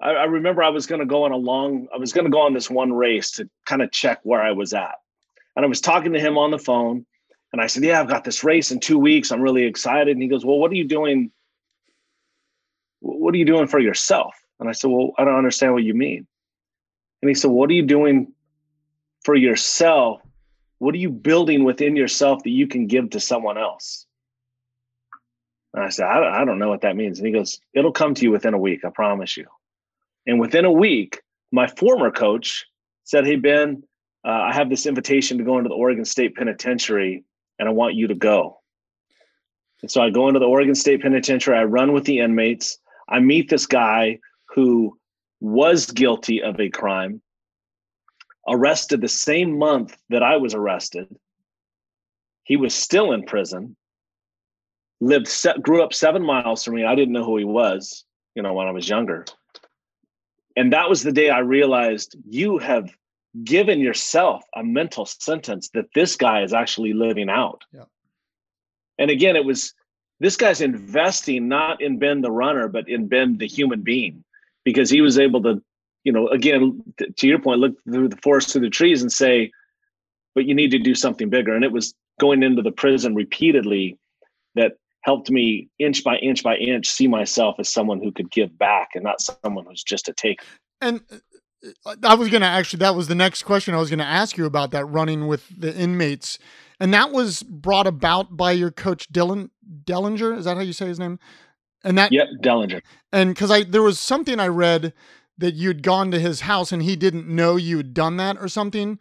[0.00, 1.88] I, I remember I was going to go on a long.
[1.94, 4.52] I was going to go on this one race to kind of check where I
[4.52, 4.96] was at,
[5.54, 7.06] and I was talking to him on the phone
[7.52, 9.30] and I said, Yeah, I've got this race in two weeks.
[9.30, 10.12] I'm really excited.
[10.12, 11.30] And he goes, Well, what are you doing?
[13.00, 14.34] What are you doing for yourself?
[14.60, 16.26] And I said, Well, I don't understand what you mean.
[17.22, 18.32] And he said, What are you doing
[19.24, 20.20] for yourself?
[20.78, 24.06] What are you building within yourself that you can give to someone else?
[25.72, 27.18] And I said, I, I don't know what that means.
[27.18, 29.46] And he goes, It'll come to you within a week, I promise you.
[30.26, 32.66] And within a week, my former coach
[33.04, 33.84] said, Hey, Ben,
[34.26, 37.24] uh, I have this invitation to go into the Oregon State Penitentiary
[37.58, 38.58] and I want you to go.
[39.82, 43.20] And so I go into the Oregon State Penitentiary, I run with the inmates, I
[43.20, 44.98] meet this guy who
[45.40, 47.20] was guilty of a crime,
[48.48, 51.14] arrested the same month that I was arrested.
[52.44, 53.76] He was still in prison,
[55.00, 55.28] lived,
[55.62, 56.84] grew up seven miles from me.
[56.84, 59.24] I didn't know who he was, you know, when I was younger.
[60.56, 62.88] And that was the day I realized you have
[63.44, 67.62] given yourself a mental sentence that this guy is actually living out.
[67.72, 67.84] Yeah.
[68.98, 69.74] And again, it was
[70.20, 74.24] this guy's investing not in Ben the runner, but in Ben the human being,
[74.64, 75.62] because he was able to,
[76.04, 76.82] you know, again,
[77.16, 79.50] to your point, look through the forest through the trees and say,
[80.34, 81.54] but you need to do something bigger.
[81.54, 83.98] And it was going into the prison repeatedly
[84.54, 84.72] that
[85.02, 88.90] helped me inch by inch by inch see myself as someone who could give back
[88.94, 90.46] and not someone who's just a taker.
[90.80, 91.00] And
[92.02, 94.36] I was going to actually, that was the next question I was going to ask
[94.36, 96.38] you about that running with the inmates.
[96.78, 99.50] And that was brought about by your coach, Dylan
[99.84, 100.36] Dellinger.
[100.36, 101.18] Is that how you say his name?
[101.84, 102.82] And that, yeah, Dellinger.
[103.12, 104.92] And because I, there was something I read
[105.38, 108.98] that you'd gone to his house and he didn't know you'd done that or something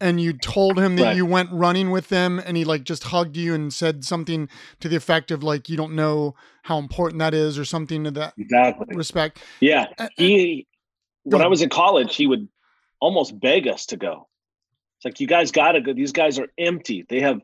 [0.00, 1.16] and you told him that right.
[1.16, 4.48] you went running with them and he like just hugged you and said something
[4.80, 8.10] to the effect of like you don't know how important that is or something to
[8.10, 10.66] that exactly respect yeah he
[11.26, 12.48] when i was in college he would
[13.00, 14.26] almost beg us to go
[14.96, 17.40] it's like you guys gotta go these guys are empty they have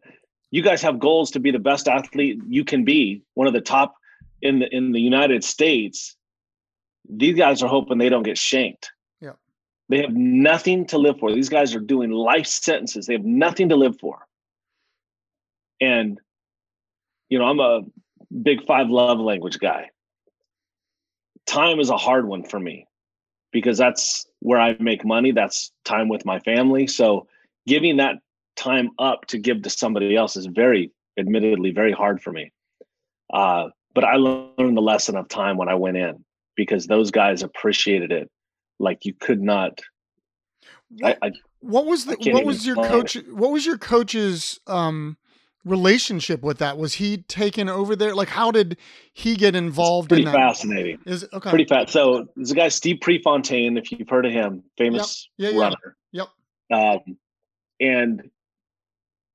[0.51, 3.61] you guys have goals to be the best athlete you can be one of the
[3.61, 3.95] top
[4.41, 6.17] in the in the united states
[7.09, 9.33] these guys are hoping they don't get shanked Yeah.
[9.89, 11.33] they have nothing to live for.
[11.33, 13.07] These guys are doing life sentences.
[13.07, 14.25] They have nothing to live for.
[15.81, 16.21] And,
[17.29, 17.81] you know, I'm a
[18.31, 19.91] big five love language guy.
[21.45, 22.87] Time is a hard one for me
[23.53, 25.33] because that's where I make money.
[25.33, 26.87] That's time with my family.
[26.87, 27.29] So
[27.67, 28.17] giving that
[28.57, 32.53] time up to give to somebody else is very, admittedly, very hard for me.
[33.33, 36.25] Uh, but I learned the lesson of time when I went in
[36.57, 38.31] because those guys appreciated it
[38.79, 39.81] like you could not.
[40.91, 43.17] What, I, I, what was the what was your coach?
[43.17, 43.35] It.
[43.35, 45.17] What was your coach's um,
[45.65, 46.79] relationship with that?
[46.79, 48.15] Was he taken over there?
[48.15, 48.77] Like, how did
[49.13, 50.13] he get involved?
[50.13, 50.39] It's pretty in that?
[50.39, 50.99] fascinating.
[51.07, 51.51] Is okay.
[51.51, 51.93] Pretty fast.
[51.93, 55.53] So there's a guy Steve Prefontaine, if you've heard of him, famous yep.
[55.53, 55.97] yeah, runner.
[56.13, 56.29] Yep.
[56.73, 57.17] Um,
[57.81, 58.31] and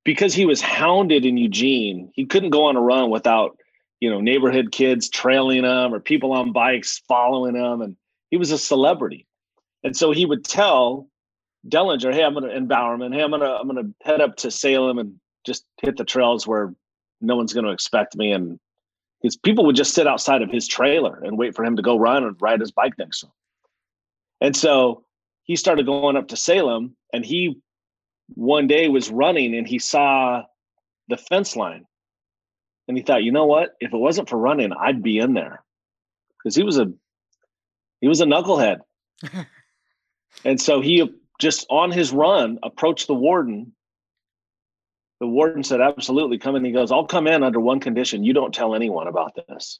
[0.03, 3.57] because he was hounded in Eugene, he couldn't go on a run without
[3.99, 7.95] you know neighborhood kids trailing him or people on bikes following him, and
[8.31, 9.25] he was a celebrity.
[9.83, 11.09] And so he would tell
[11.67, 13.13] Dellinger, "Hey, I'm going to in Bowerman.
[13.13, 16.05] Hey, I'm going to I'm going to head up to Salem and just hit the
[16.05, 16.75] trails where
[17.21, 18.59] no one's going to expect me." And
[19.21, 21.97] his people would just sit outside of his trailer and wait for him to go
[21.97, 23.31] run and ride his bike next to him.
[24.41, 25.05] And so
[25.43, 27.59] he started going up to Salem, and he
[28.35, 30.43] one day was running and he saw
[31.07, 31.85] the fence line,
[32.87, 33.71] and he thought, you know what?
[33.79, 35.63] If it wasn't for running, I'd be in there
[36.37, 36.91] because he was a
[38.01, 38.81] he was a knucklehead.
[40.45, 43.73] And so he just on his run approached the warden.
[45.19, 46.65] The warden said, Absolutely, come in.
[46.65, 48.23] He goes, I'll come in under one condition.
[48.23, 49.79] You don't tell anyone about this.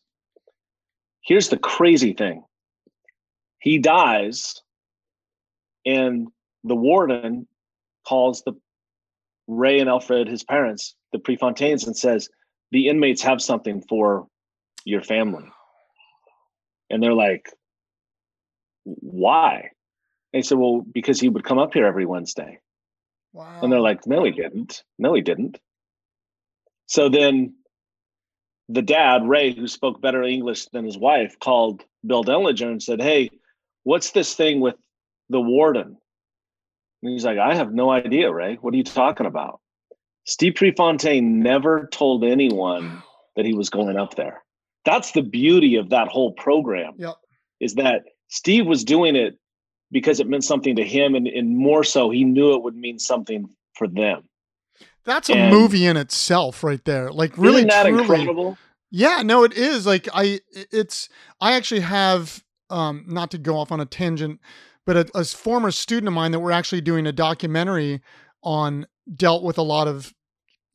[1.21, 2.43] Here's the crazy thing
[3.59, 4.61] he dies,
[5.85, 6.27] and
[6.63, 7.47] the warden
[8.07, 8.53] calls the
[9.47, 12.29] Ray and Alfred, his parents, the Prefontaines, and says,
[12.71, 14.27] The inmates have something for
[14.85, 15.49] your family.
[16.89, 17.49] And they're like,
[18.83, 19.69] Why?
[20.31, 22.59] He said, Well, because he would come up here every Wednesday.
[23.37, 23.59] Wow.
[23.61, 24.83] And they're like, No, he didn't.
[24.97, 25.59] No, he didn't.
[26.87, 27.53] So then
[28.67, 32.99] the dad, Ray, who spoke better English than his wife, called Bill Dellinger and said,
[32.99, 33.29] Hey,
[33.83, 34.75] what's this thing with
[35.29, 35.97] the warden?
[37.03, 38.55] And he's like, I have no idea, Ray.
[38.55, 39.59] What are you talking about?
[40.25, 43.03] Steve Prefontaine never told anyone
[43.35, 44.41] that he was going up there.
[44.83, 46.93] That's the beauty of that whole program.
[46.97, 47.15] Yep.
[47.59, 49.37] Is that Steve was doing it
[49.91, 52.99] because it meant something to him and, and more so he knew it would mean
[52.99, 54.27] something for them
[55.05, 58.57] that's a movie in itself right there like really isn't that truly, incredible
[58.91, 63.71] yeah no it is like i it's i actually have um not to go off
[63.71, 64.39] on a tangent
[64.85, 68.01] but a, a former student of mine that we're actually doing a documentary
[68.43, 70.13] on dealt with a lot of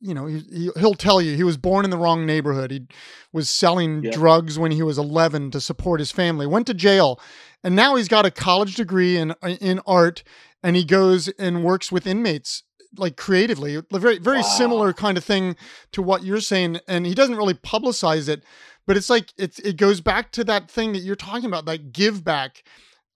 [0.03, 2.71] you know, he, he'll tell you he was born in the wrong neighborhood.
[2.71, 2.87] He
[3.31, 4.11] was selling yeah.
[4.11, 6.45] drugs when he was 11 to support his family.
[6.45, 7.21] Went to jail,
[7.63, 10.23] and now he's got a college degree in in art,
[10.61, 12.63] and he goes and works with inmates
[12.97, 13.81] like creatively.
[13.91, 14.43] Very very wow.
[14.43, 15.55] similar kind of thing
[15.91, 18.43] to what you're saying, and he doesn't really publicize it,
[18.85, 21.91] but it's like it it goes back to that thing that you're talking about, like
[21.91, 22.63] give back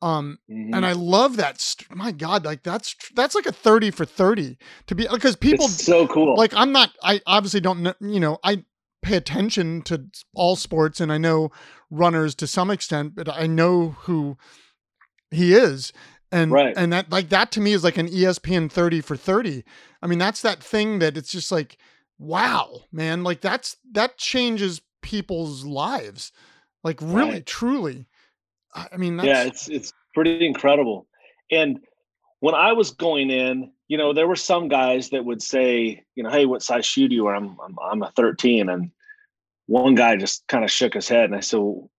[0.01, 0.73] um mm-hmm.
[0.73, 4.57] and i love that st- my god like that's that's like a 30 for 30
[4.85, 8.19] to be because people it's so cool like i'm not i obviously don't know you
[8.19, 8.63] know i
[9.01, 10.05] pay attention to
[10.35, 11.51] all sports and i know
[11.89, 14.37] runners to some extent but i know who
[15.31, 15.93] he is
[16.31, 16.73] and right.
[16.75, 19.63] and that like that to me is like an espn 30 for 30
[20.01, 21.77] i mean that's that thing that it's just like
[22.19, 26.31] wow man like that's that changes people's lives
[26.83, 27.45] like really right.
[27.45, 28.07] truly
[28.77, 31.07] I mean, yeah, it's it's pretty incredible.
[31.51, 31.79] And
[32.39, 36.23] when I was going in, you know, there were some guys that would say, you
[36.23, 37.35] know, hey, what size shoe do you wear?
[37.35, 38.91] I'm I'm, I'm a 13, and
[39.67, 41.89] one guy just kind of shook his head, and I said, well,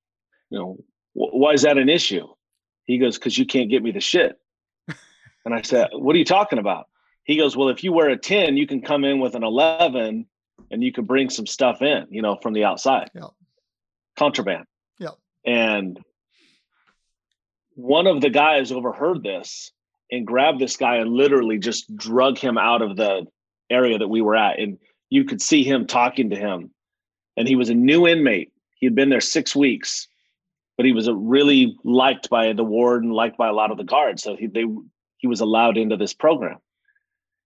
[0.50, 0.78] you know,
[1.12, 2.26] why is that an issue?
[2.84, 4.38] He goes, because you can't get me the shit.
[5.44, 6.88] and I said, what are you talking about?
[7.24, 10.26] He goes, well, if you wear a 10, you can come in with an 11
[10.70, 13.10] and you can bring some stuff in, you know, from the outside.
[13.14, 13.28] Yeah.
[14.16, 14.64] Contraband.
[14.98, 15.10] Yeah.
[15.44, 15.98] And
[17.74, 19.72] one of the guys overheard this
[20.10, 23.26] and grabbed this guy and literally just drug him out of the
[23.70, 24.58] area that we were at.
[24.58, 24.78] And
[25.10, 26.70] you could see him talking to him.
[27.38, 28.52] And he was a new inmate.
[28.74, 30.08] He had been there six weeks,
[30.76, 33.84] but he was really liked by the ward and liked by a lot of the
[33.84, 34.22] guards.
[34.24, 34.64] So he they
[35.18, 36.58] he was allowed into this program.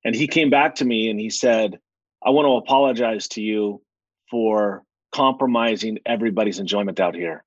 [0.04, 1.78] And he came back to me and he said,
[2.24, 3.82] I want to apologize to you
[4.30, 4.82] for
[5.14, 7.44] compromising everybody's enjoyment out here.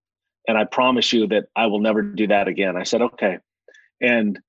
[0.48, 2.78] And I promise you that I will never do that again.
[2.78, 3.40] I said, okay.
[4.02, 4.40] And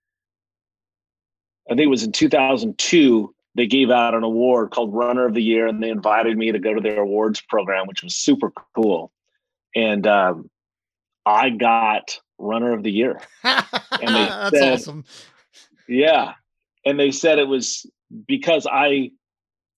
[1.71, 5.43] I think it was in 2002, they gave out an award called Runner of the
[5.43, 9.11] Year, and they invited me to go to their awards program, which was super cool.
[9.75, 10.51] And um,
[11.25, 13.21] I got Runner of the Year.
[13.43, 15.05] That's said- awesome.
[15.89, 16.35] Yeah.
[16.85, 17.87] And they said it was
[18.27, 19.13] because I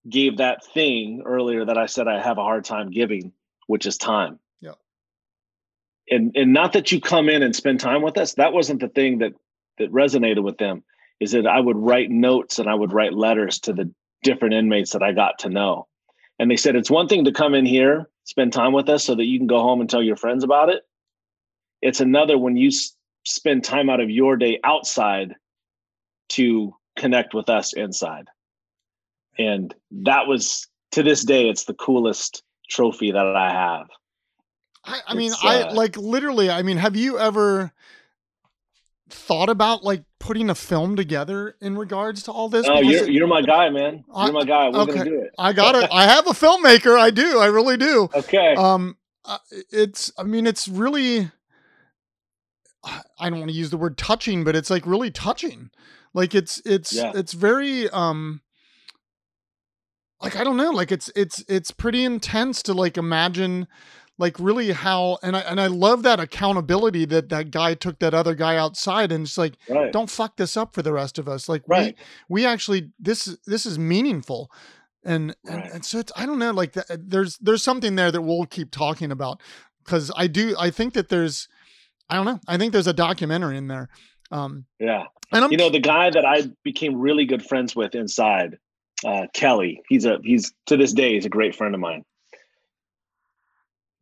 [0.09, 3.33] gave that thing earlier that I said I have a hard time giving,
[3.67, 4.41] which is time.
[4.61, 4.73] Yeah.
[6.11, 8.35] And and not that you come in and spend time with us.
[8.35, 9.33] That wasn't the thing that
[9.79, 10.83] that resonated with them.
[11.21, 13.91] Is that I would write notes and I would write letters to the
[14.23, 15.87] different inmates that I got to know.
[16.39, 19.15] And they said it's one thing to come in here, spend time with us so
[19.15, 20.83] that you can go home and tell your friends about it.
[21.83, 25.35] It's another when you s- spend time out of your day outside
[26.31, 28.27] to connect with us inside.
[29.39, 33.87] And that was to this day, it's the coolest trophy that I have.
[34.85, 36.51] I, I mean, It's, I uh, like literally.
[36.51, 37.73] I mean, have you ever
[39.11, 42.67] thought about like putting a film together in regards to all this?
[42.69, 44.05] Oh, you're it- you're my guy, man.
[44.15, 44.69] You're my guy.
[44.69, 44.93] We're okay.
[44.93, 45.31] gonna do it.
[45.39, 45.89] I got it.
[45.93, 46.99] I have a filmmaker.
[46.99, 47.39] I do.
[47.39, 48.09] I really do.
[48.15, 48.55] Okay.
[48.55, 48.97] Um,
[49.71, 50.13] it's.
[50.19, 51.31] I mean, it's really.
[52.85, 55.71] I I don't want to use the word touching, but it's like really touching.
[56.15, 57.13] Like it's it's Yeah.
[57.15, 58.43] it's very um.
[60.21, 60.71] Like I don't know.
[60.71, 63.69] Like it's it's it's pretty intense to like imagine
[64.19, 68.15] like really how and I and I love that accountability that that guy took that
[68.15, 69.93] other guy outside and it's like right.
[69.93, 71.97] don't fuck this up for the rest of us like Right.
[72.29, 74.51] we we actually this this is meaningful
[75.05, 75.73] and and, Right.
[75.73, 78.71] and so it's i don't know like th- there's there's something there that we'll keep
[78.71, 79.41] talking about
[79.85, 81.49] because i do i think that there's
[82.11, 83.89] i don't know i think there's a documentary in there
[84.33, 85.05] um Yeah.
[85.33, 88.59] and i'm You know, the guy that I became really good friends with inside,
[89.07, 89.81] uh, Kelly.
[89.89, 92.03] He's a he's to this day he's a great friend of mine.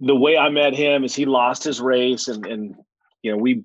[0.01, 2.77] The way I met him is he lost his race, and and
[3.23, 3.65] you know we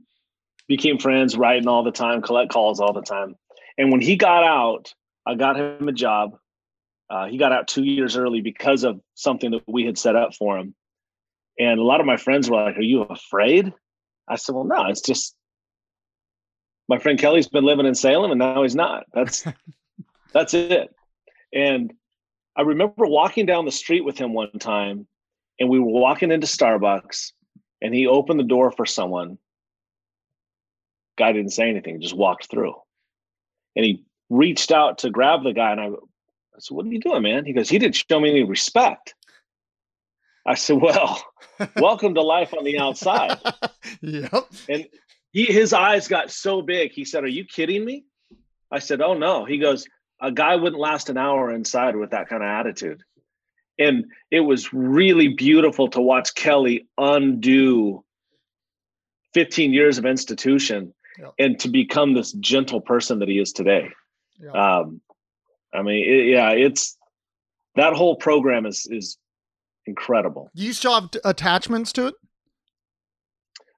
[0.68, 3.36] became friends, writing all the time, collect calls all the time.
[3.78, 4.94] And when he got out,
[5.26, 6.38] I got him a job.
[7.10, 10.34] Uh, he got out two years early because of something that we had set up
[10.34, 10.74] for him.
[11.60, 13.74] And a lot of my friends were like, "Are you afraid?"
[14.28, 14.86] I said, "Well, no.
[14.88, 15.36] It's just
[16.88, 19.06] my friend Kelly's been living in Salem and now he's not.
[19.14, 19.46] That's
[20.34, 20.94] that's it.
[21.54, 21.94] And
[22.56, 25.08] I remember walking down the street with him one time
[25.62, 27.34] and we were walking into Starbucks
[27.84, 29.38] and he opened the door for someone.
[31.20, 32.74] Guy didn't say anything, just walked through.
[33.76, 37.00] And he reached out to grab the guy and I, I said, What are you
[37.00, 37.46] doing, man?
[37.46, 39.14] He goes, He didn't show me any respect.
[40.48, 41.24] I said, Well,
[41.76, 43.38] welcome to life on the outside.
[44.02, 44.88] yep And
[45.32, 46.92] he his eyes got so big.
[46.92, 48.04] He said, "Are you kidding me?"
[48.70, 49.88] I said, "Oh no." He goes,
[50.20, 53.02] "A guy wouldn't last an hour inside with that kind of attitude."
[53.82, 58.04] And it was really beautiful to watch Kelly undo
[59.34, 61.30] 15 years of institution Yeah.
[61.40, 63.90] and to become this gentle person that he is today.
[64.40, 64.52] Yeah.
[64.52, 65.02] Um,
[65.74, 66.98] I mean, it, yeah, it's
[67.76, 69.18] that whole program is is
[69.88, 70.52] incredible.
[70.56, 72.16] do you still have attachments to it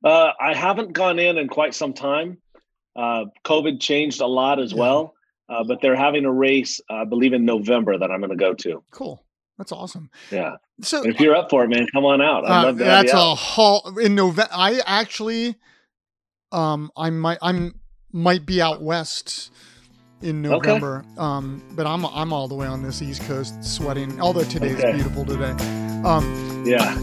[0.04, 2.38] Uh, I haven't gone in in quite some time.
[2.96, 4.80] Uh, COVID changed a lot as Yeah.
[4.82, 5.13] well,
[5.50, 8.54] uh, but they're having a race, I believe, in November that I'm going to go
[8.66, 8.84] to.
[8.92, 9.24] cool
[9.63, 12.43] that's awesome Yeah, so and if you're up for it, man, come on out.
[12.45, 14.52] I'd Uh, love to that's a haul in November.
[14.52, 15.56] I actually,
[16.52, 17.80] um, I might, I'm
[18.12, 19.52] might be out west
[20.21, 20.67] in Okay.
[20.71, 21.06] November.
[21.17, 24.19] Um, but I'm I'm all the way on this East Coast, sweating.
[24.19, 24.92] Although today's Okay.
[24.94, 25.52] beautiful today.
[26.04, 26.94] Um, Yeah,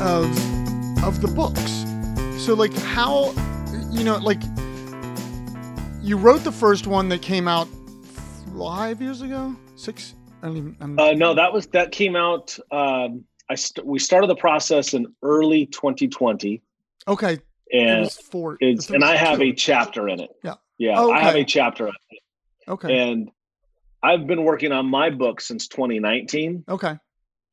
[0.00, 0.24] of
[1.04, 1.84] of the books.
[2.44, 3.32] So like how
[3.90, 4.40] you know like
[6.02, 7.68] you wrote the first one that came out
[8.58, 10.14] five years ago, six.
[10.42, 10.76] I don't even.
[10.80, 12.58] I'm, Uh, no, that was that came out.
[12.70, 16.62] Um, I st- we started the process in early 2020,
[17.08, 17.42] okay, it
[17.76, 18.56] and was four.
[18.60, 19.44] it's and I have two.
[19.46, 20.30] a chapter in it.
[20.42, 20.54] Yeah.
[20.78, 22.22] yeah, I have a chapter, in it.
[22.68, 23.30] Okay, and
[24.02, 26.64] I've been working on my book since 2019.
[26.68, 26.96] okay,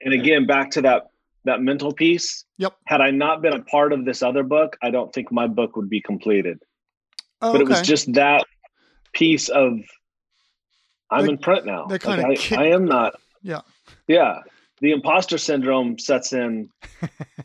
[0.02, 1.08] And again, back to that
[1.48, 2.46] that mental piece.
[2.58, 2.74] Yep.
[2.86, 5.76] Had I not been a part of this other book, I don't think my book
[5.76, 6.60] would be completed.
[7.42, 8.46] oh, But it was just that
[9.14, 9.80] piece of
[11.10, 11.86] I'm That- in print now.
[11.88, 13.14] that Like, kinda I, I am not.
[13.42, 13.62] Yeah.
[14.08, 14.42] Yeah.
[14.82, 16.70] The imposter syndrome sets in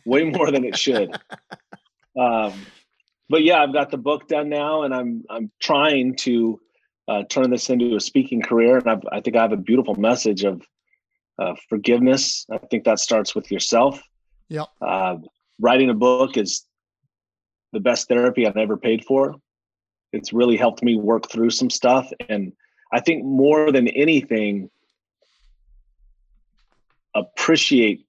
[0.05, 1.13] way more than it should.
[2.19, 2.53] Um,
[3.31, 6.61] but yeah, I've got the book done now, and I'm I'm trying to
[7.09, 8.77] uh, turn this into a speaking career.
[8.77, 10.61] And I've, I think I have a beautiful message of
[11.39, 12.47] uh, forgiveness.
[12.51, 14.01] I think that starts with yourself.
[14.49, 14.69] Yep.
[14.81, 15.17] Uh,
[15.61, 16.67] writing a book is
[17.73, 19.37] the best therapy I've ever paid for.
[20.13, 22.53] It's really helped me work through some stuff, and
[22.93, 24.69] I think more than anything,
[27.15, 28.07] appreciate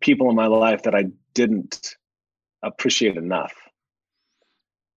[0.00, 1.96] people in my life that I didn't
[2.62, 3.52] appreciate enough.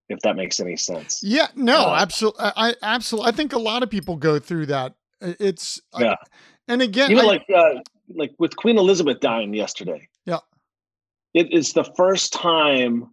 [0.09, 1.21] If that makes any sense.
[1.23, 2.43] Yeah, no, Uh, absolutely.
[2.43, 3.29] I, I absolutely.
[3.29, 4.93] I think a lot of people go through that.
[5.21, 6.15] I- It's I- Yeah.
[6.67, 7.73] And again, Even I- like uh,
[8.09, 10.07] like with Queen Elizabeth dying yesterday.
[10.25, 10.39] Yeah.
[11.33, 13.11] It is the first time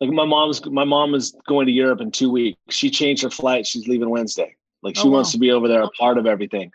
[0.00, 2.58] like my mom's my mom is going to Europe in two weeks.
[2.70, 3.66] She changed her flight.
[3.66, 4.56] She's leaving Wednesday.
[4.82, 5.32] Like she Oh, wants wow.
[5.32, 6.70] to be over there, a part of everything.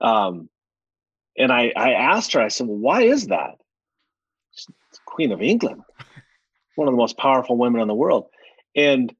[0.00, 0.48] Um
[1.36, 3.54] and I I asked her, I said, Well, why is that?
[4.52, 4.66] She's
[5.06, 5.82] Queen of England,
[6.76, 8.26] one of the most powerful women in the world.
[8.76, 9.14] And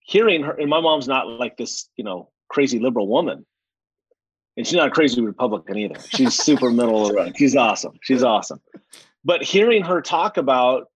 [0.00, 3.44] hearing her, and my mom's not like this, you know, crazy liberal woman.
[4.56, 6.00] And she's not a crazy Republican either.
[6.08, 7.34] She's super middle of the road.
[7.36, 7.92] She's awesome.
[8.02, 8.60] She's awesome.
[9.24, 10.88] But hearing her talk about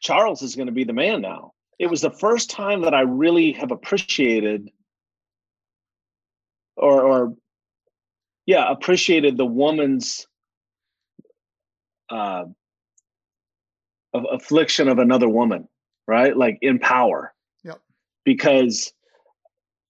[0.00, 3.00] Charles is going to be the man now, it was the first time that I
[3.00, 4.70] really have appreciated
[6.76, 7.34] or, or
[8.46, 10.26] yeah, appreciated the woman's
[12.10, 12.44] uh,
[14.14, 15.68] affliction of another woman,
[16.06, 16.36] right?
[16.36, 17.34] Like in power.
[17.64, 17.80] Yep.
[18.24, 18.92] Because,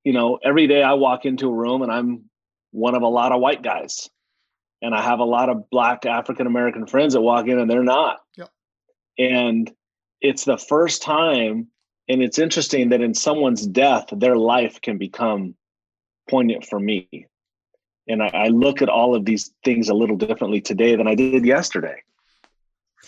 [0.03, 2.28] you know, every day I walk into a room and I'm
[2.71, 4.09] one of a lot of white guys.
[4.81, 7.83] And I have a lot of black African American friends that walk in and they're
[7.83, 8.21] not.
[8.37, 8.51] Yep.
[9.19, 9.73] And
[10.21, 11.69] it's the first time,
[12.09, 15.57] and it's interesting that in someone's death, their life can become
[16.29, 17.09] poignant for me.
[18.07, 21.15] And I, I look at all of these things a little differently today than I
[21.15, 22.03] did yesterday.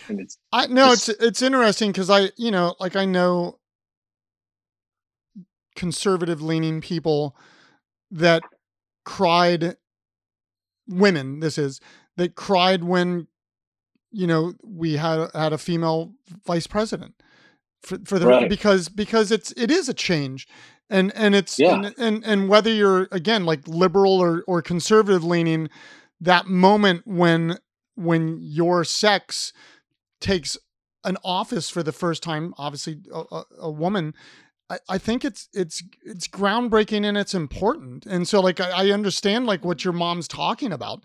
[0.09, 3.59] And it's I no, it's it's interesting because I you know like I know
[5.75, 7.37] conservative leaning people
[8.11, 8.43] that
[9.17, 9.77] cried
[10.89, 11.81] women this is
[12.17, 13.27] that cried when
[14.11, 16.13] you know we had had a female
[16.47, 17.15] vice president
[17.83, 18.49] for, for the Right.
[18.49, 20.47] because because it's it is a change
[20.89, 21.75] and and it's Yeah.
[21.75, 25.69] and, and and whether you're again like liberal or or conservative leaning
[26.21, 27.59] that moment when
[27.95, 29.53] when your sex
[30.21, 30.57] takes
[31.05, 34.15] an office for the first time obviously a, a, a woman
[34.71, 38.91] I, I think it's it's it's groundbreaking and it's important and so like I, I
[38.91, 41.03] understand like what your mom's talking about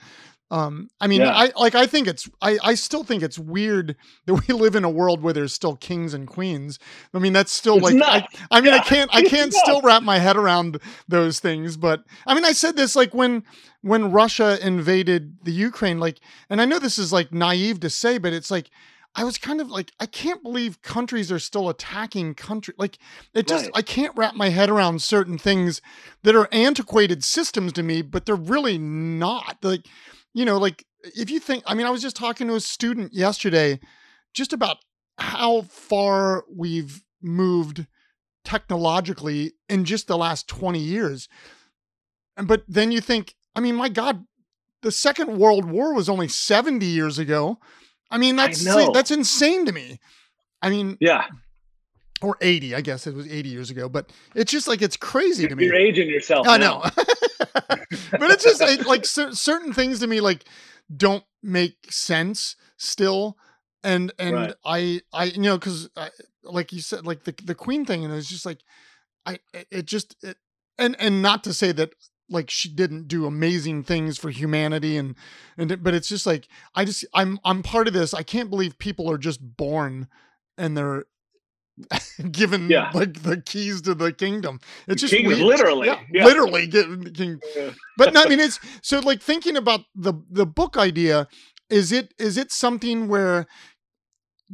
[0.51, 1.31] um i mean Yeah.
[1.35, 3.95] i like i think it's i i still think it's weird
[4.27, 6.77] that we live in a world where there's still kings and queens
[7.15, 8.57] i mean that's still It's like I.
[8.57, 12.35] I mean i can't i can't still wrap my head around those things but i
[12.35, 13.43] mean i said this like when
[13.81, 18.19] when russia invaded the ukraine like and i know this is like naive to say
[18.19, 18.69] but it's like
[19.15, 22.73] I was kind of like, I can't believe countries are still attacking country.
[22.77, 22.97] Like,
[23.33, 23.73] it just, Right.
[23.75, 25.81] I can't wrap my head around certain things
[26.23, 29.57] that are antiquated systems to me, but they're really not.
[29.63, 29.87] Like,
[30.33, 30.85] you know, like
[31.15, 33.79] if you think, I mean, I was just talking to a student yesterday
[34.33, 34.77] just about
[35.17, 37.87] how far we've moved
[38.43, 41.29] technologically in just the last 20 years.
[42.35, 44.25] And, but then you think, I mean, my God,
[44.81, 47.59] the Second World War was only 70 years ago.
[48.15, 48.91] I mean, that's know.
[48.93, 49.99] that's insane to me.
[50.61, 51.25] I mean, yeah,
[52.21, 55.47] or 80, I guess it was 80 years ago, but it's just like it's crazy
[55.47, 55.65] to me.
[55.65, 56.47] you're aging yourself.
[56.47, 56.79] I now.
[56.79, 56.89] know.
[58.11, 60.45] but it's just it, like cer- certain things to me like
[60.95, 63.37] don't make sense still
[63.83, 64.53] and and Right.
[64.63, 65.89] I I you know cuz
[66.43, 68.59] like you said like the the queen thing and it was just like
[69.25, 70.37] I it- it just it,
[70.77, 71.93] and and not to say that
[72.29, 75.15] like she didn't do amazing things for humanity and
[75.57, 78.13] and but it's just like I just I'm I'm part of this.
[78.13, 80.07] I can't believe people are just born
[80.57, 81.05] and they're
[82.31, 82.89] given Yeah.
[82.93, 84.59] like the keys to the kingdom.
[84.87, 85.87] It's just King, literally.
[85.87, 86.25] Yeah, Yeah.
[86.25, 87.39] literally get king.
[87.55, 87.71] Yeah.
[87.97, 91.27] But no, I mean it's so like thinking about the the book idea.
[91.69, 93.47] Is it is it something where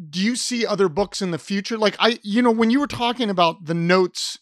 [0.09, 1.77] do you see other books in the future?
[1.77, 4.39] Like I, you know, when you were talking about the notes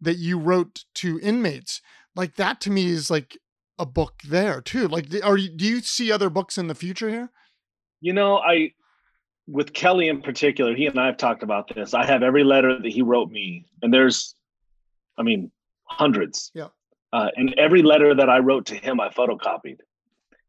[0.00, 1.80] that you wrote to inmates,
[2.16, 3.38] like that to me is like
[3.78, 4.88] a book there too.
[4.88, 7.30] Like, are you, do you see other books in the future here?
[8.00, 8.72] You know, I
[9.46, 11.94] with Kelly in particular, he and I have talked about this.
[11.94, 14.34] I have every letter that he wrote me, and there's,
[15.18, 15.52] I mean,
[15.84, 16.50] hundreds.
[16.54, 16.68] Yeah.
[17.12, 19.78] Uh, and every letter that I wrote to him, I photocopied,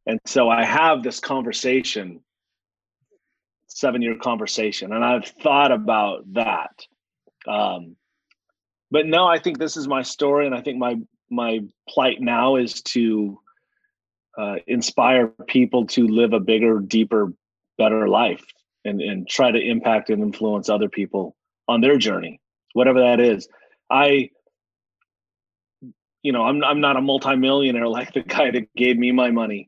[0.06, 2.22] and so I have this conversation,
[3.68, 6.72] seven year conversation, and I've thought about that.
[7.48, 7.96] Um,
[8.90, 10.96] but no, I think this is my story, and I think my
[11.30, 11.60] my
[11.90, 13.40] plight now is to
[14.38, 17.34] uh, inspire people to live a bigger, deeper,
[17.78, 18.46] better life
[18.86, 21.36] and, and try to impact and influence other people
[21.68, 22.40] on their journey,
[22.74, 23.48] whatever that is.
[23.90, 24.30] I,
[26.22, 29.68] you know, I'm, I'm not a multimillionaire like the guy that gave me my money,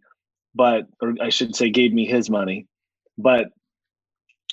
[0.55, 2.67] but, or I should say, gave me his money,
[3.17, 3.47] but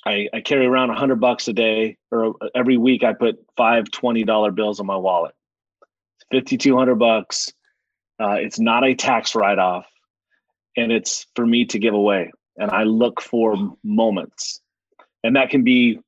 [0.04, 3.84] I, I carry around a hundred bucks a day or every week I put five
[3.84, 5.34] $20 bills in my wallet.
[6.30, 7.52] 5200 bucks.
[8.20, 9.86] Uh, it's not a tax write off
[10.76, 12.30] and it's for me to give away.
[12.56, 14.60] And I look for moments.
[15.24, 16.00] And that can be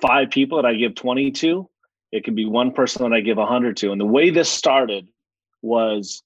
[0.00, 1.68] five people that I give 20 to.
[2.12, 3.92] It can be one person that I give 100 to.
[3.92, 5.08] And the way this started
[5.62, 6.22] was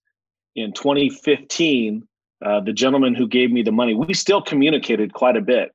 [0.54, 2.06] in 2015,
[2.44, 5.72] uh, the gentleman who gave me the money, we still communicated quite a bit.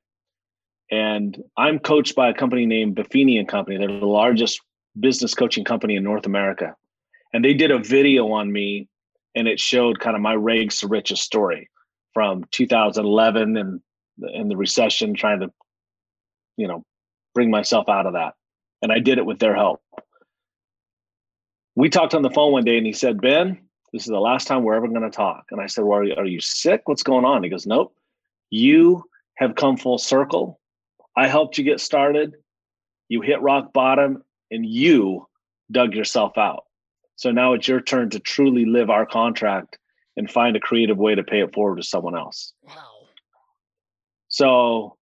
[0.90, 3.78] And I'm coached by a company named Buffini and Company.
[3.78, 4.60] They're the largest
[4.98, 6.76] business coaching company in North America
[7.32, 8.88] and they did a video on me
[9.34, 11.70] and it showed kind of my rags to riches story
[12.12, 13.80] from 2011 and
[14.18, 15.50] and the recession trying to
[16.56, 16.84] you know
[17.34, 18.34] bring myself out of that.
[18.82, 19.80] And i did it with their help.
[21.74, 23.58] We talked on the phone one day and he said ben
[23.92, 25.44] this is the last time we're ever going to talk.
[25.50, 26.82] And i said well are you, are you sick?
[26.84, 27.42] What's going on?
[27.42, 27.94] He goes nope.
[28.50, 29.04] You
[29.36, 30.60] have come full circle.
[31.16, 32.34] I helped you get started.
[33.08, 35.26] You hit rock bottom and you
[35.70, 36.64] dug yourself out
[37.22, 39.78] so now it's your turn to truly live our contract
[40.16, 42.52] and find a creative way to pay it forward to someone else.
[42.66, 42.74] Wow.
[44.26, 44.96] So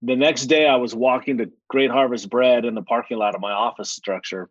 [0.00, 3.42] the next day I was walking to Great Harvest Bread in the parking lot of
[3.42, 4.48] my office structure.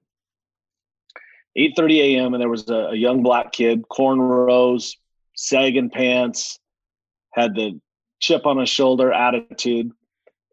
[1.58, 2.36] 8:30 a.m.
[2.36, 4.96] and there was a, a young black kid, cornrows,
[5.36, 6.60] sagging pants,
[7.34, 7.82] had the
[8.20, 9.90] chip on his shoulder attitude,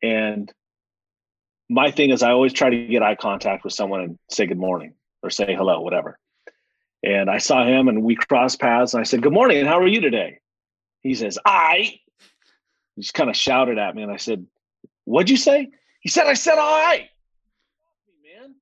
[0.02, 0.50] and
[1.68, 4.58] my thing is I always try to get eye contact with someone and say good
[4.58, 6.18] morning or say hello, whatever.
[7.02, 9.78] And I saw him and we crossed paths and I said, Good morning, and how
[9.78, 10.38] are you today?
[11.00, 12.00] He says, I
[12.96, 14.44] he just kind of shouted at me and I said,
[15.04, 15.68] What'd you say?
[16.00, 17.08] He said, I said, all right.
[18.24, 18.54] Man.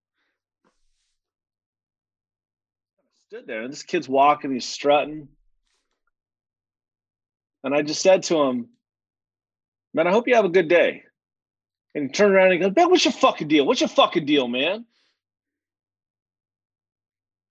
[3.29, 5.29] Stood there and this kid's walking, he's strutting.
[7.65, 8.69] And I just said to him,
[9.95, 11.05] Man, I hope you have a good day.
[11.97, 13.65] And he turned around and goes, Man, what's your fucking deal?
[13.65, 14.85] What's your fucking deal, man?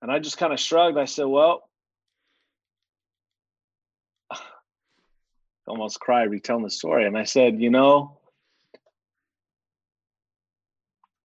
[0.03, 0.99] And I just kind of shrugged.
[0.99, 1.67] I said, Well,
[5.67, 7.07] almost cried retelling the story.
[7.07, 8.19] And I said, You know,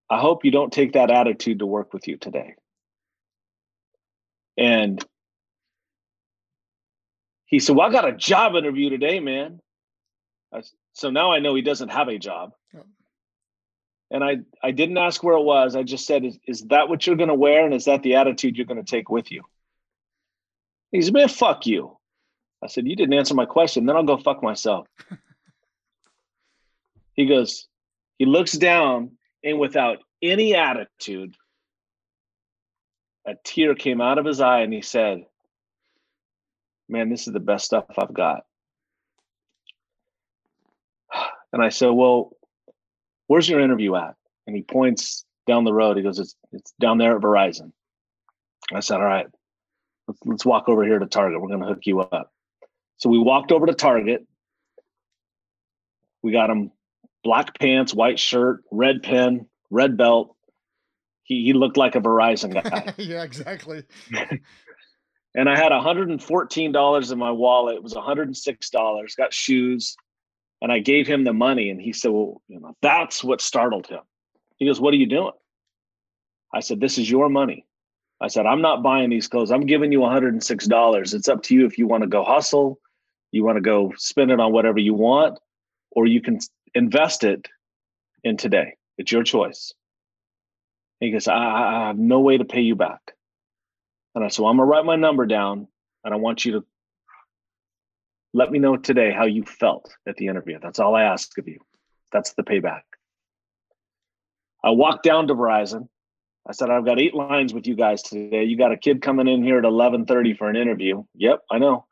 [0.09, 2.55] I hope you don't take that attitude to work with you today.
[4.57, 5.05] And
[7.45, 9.61] he said, Well, I got a job interview today, man.
[10.55, 10.63] I,
[10.95, 12.81] so now I know he doesn't have a job oh.
[14.11, 15.77] And I I didn't ask where it was.
[15.77, 18.17] I just said, "Is, is that what you're going to wear, and is that the
[18.17, 19.43] attitude you're going to take with you?"
[20.91, 21.97] He said, "Man, fuck you."
[22.63, 23.87] I said, "You didn't answer my question.
[23.87, 24.87] Then I'll go fuck myself."
[27.15, 27.69] he goes,
[28.19, 29.13] he looks down,
[29.45, 31.37] and without any attitude,
[33.27, 35.25] a tear came out of his eye, and he said,
[36.89, 38.45] "Man, this is the best stuff I've got."
[41.53, 42.33] And I said, "Well."
[43.31, 44.17] Where's your interview at?
[44.49, 45.97] And he points down the road.
[45.97, 47.71] He goes, it's, it's down there at Verizon.
[48.73, 49.29] I said, all right,
[50.09, 51.41] let's, let's walk over here to Target.
[51.41, 52.33] We're going to hook you up.
[52.97, 54.27] So we walked over to Target.
[56.25, 56.73] We got him
[57.23, 60.35] black pants, white shirt, red pen, red belt.
[61.23, 62.95] He, he looked like a Verizon guy.
[62.99, 63.85] yeah, exactly.
[65.37, 67.77] and I had $114 in my wallet.
[67.77, 69.17] It was $106.
[69.17, 69.97] Got shoes,
[70.61, 73.87] and I gave him the money, and he said, "Well, you know, that's what startled
[73.87, 74.01] him."
[74.57, 75.33] He goes, "What are you doing?"
[76.53, 77.67] I said, "This is your money."
[78.21, 79.51] I said, "I'm not buying these clothes.
[79.51, 81.15] I'm giving you $106.
[81.15, 82.79] It's up to you if you want to go hustle,
[83.33, 85.39] you want to go spend it on whatever you want,
[85.91, 86.39] or you can
[86.75, 87.49] invest it
[88.25, 88.77] in today.
[88.99, 89.75] It's your choice."
[91.01, 93.15] He goes, I, I have no way to pay you back.
[94.15, 95.67] And I said, well, I'm gonna write my number down
[96.05, 96.65] and I want you to
[98.33, 100.59] let me know today how you felt at the interview.
[100.61, 101.59] That's all I ask of you.
[102.13, 102.83] That's the payback.
[104.63, 105.89] I walked down to Verizon.
[106.47, 108.45] I said, I've got eight lines with you guys today.
[108.45, 111.05] You got a kid coming in here at 1130 for an interview.
[111.15, 111.87] Yep, I know.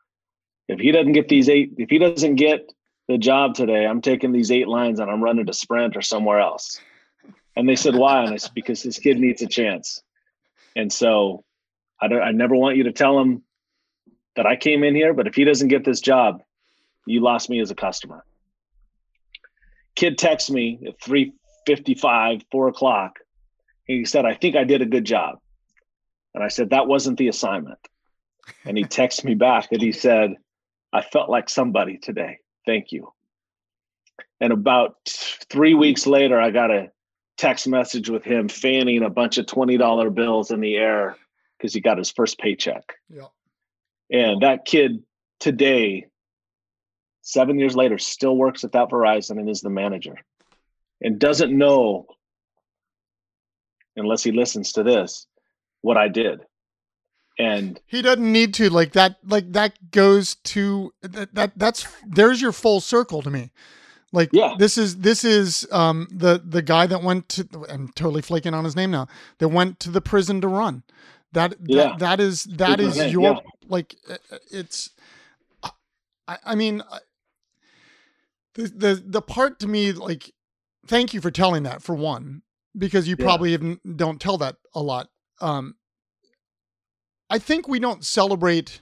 [0.67, 2.71] If he doesn't get these eight, if he doesn't get
[3.07, 6.39] the job today, I'm taking these eight lines and I'm running to Sprint or somewhere
[6.39, 6.79] else.
[7.55, 8.23] And they said, why?
[8.23, 10.01] And I said, because this kid needs a chance.
[10.75, 11.43] And so
[12.01, 13.43] I, don't, I never want you to tell him
[14.35, 16.41] that I came in here, but if he doesn't get this job,
[17.05, 18.23] you lost me as a customer.
[19.95, 23.19] Kid texts me at 3.55, 4 o'clock.
[23.85, 25.39] He said, I think I did a good job.
[26.33, 27.79] And I said, that wasn't the assignment.
[28.65, 30.35] And he texted me back and he said,
[30.93, 32.37] I felt like somebody today.
[32.65, 33.11] Thank you.
[34.39, 34.95] And about
[35.49, 36.91] three weeks later, I got a
[37.37, 41.17] text message with him fanning a bunch of $20 bills in the air
[41.57, 42.93] because he got his first paycheck.
[43.09, 43.27] Yeah.
[44.11, 45.03] And that kid
[45.39, 46.07] today,
[47.21, 50.15] seven years later, still works at that Verizon and is the manager
[51.01, 52.07] and doesn't know,
[53.95, 55.27] unless he listens to this,
[55.81, 56.41] what I did.
[57.37, 62.41] And he doesn't need to like that like that goes to that, that that's there's
[62.41, 63.49] your full circle to me
[64.11, 64.55] like Yeah.
[64.57, 68.65] this is this is um the the guy that went to I'm totally flaking on
[68.65, 69.07] his name now
[69.37, 70.83] that went to the prison to run.
[71.31, 71.89] That Yeah.
[71.89, 73.39] that, that is that is your yeah.
[73.69, 74.17] Like uh,
[74.51, 74.89] it's
[75.63, 76.83] I I mean
[78.55, 80.33] the the the part to me like
[80.87, 82.41] thank you for telling that for one
[82.77, 83.25] because you Yeah.
[83.25, 85.09] probably even don't tell that a lot.
[85.39, 85.75] Um
[87.29, 88.81] I think we don't celebrate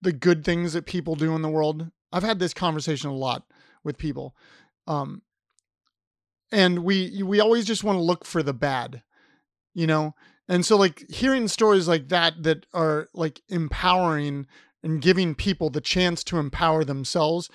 [0.00, 1.90] the good things that people do in the world.
[2.12, 3.44] I've had this conversation a lot
[3.84, 4.34] with people.
[4.86, 5.22] Um
[6.52, 9.02] and we we always just want to look for the bad,
[9.74, 10.14] you know?
[10.50, 14.48] And so like hearing stories like that that are like empowering
[14.82, 17.48] and giving people the chance to empower themselves,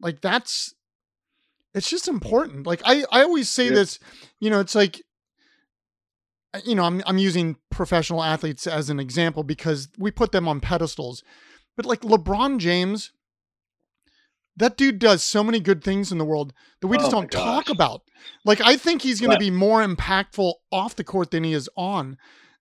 [0.00, 0.74] like that's
[1.74, 2.66] it's just important.
[2.66, 3.76] Like I I always say Yeah.
[3.76, 4.00] this,
[4.40, 5.00] you know, it's like
[6.52, 10.48] uh, you know, I'm I'm using professional athletes as an example because we put them
[10.48, 11.22] on pedestals.
[11.76, 13.12] But like LeBron James,
[14.56, 17.30] that dude does so many good things in the world that we just Oh don't
[17.30, 18.02] talk about.
[18.44, 21.70] Like I think he's going to be more impactful off the court than he is
[21.76, 22.18] on.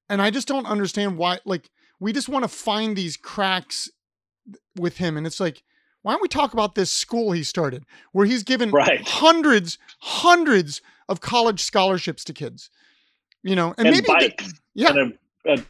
[0.09, 3.89] And I just don't understand why like we just want to find these cracks
[4.77, 5.61] with him and it's like
[6.01, 7.83] why don't we talk about this school he started
[8.13, 9.01] where he's given Right.
[9.05, 12.69] hundreds hundreds of college scholarships to kids.
[13.43, 14.35] You know, and, And maybe
[14.75, 14.89] yeah.
[14.89, 15.63] and a,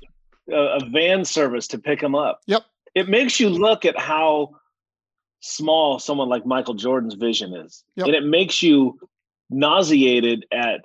[0.51, 2.41] a, a van service to pick them up.
[2.47, 2.63] Yep.
[2.95, 4.55] It makes you look at how
[5.41, 7.83] small someone like Michael Jordan's vision is.
[7.95, 8.07] Yep.
[8.07, 8.99] And it makes you
[9.49, 10.81] nauseated at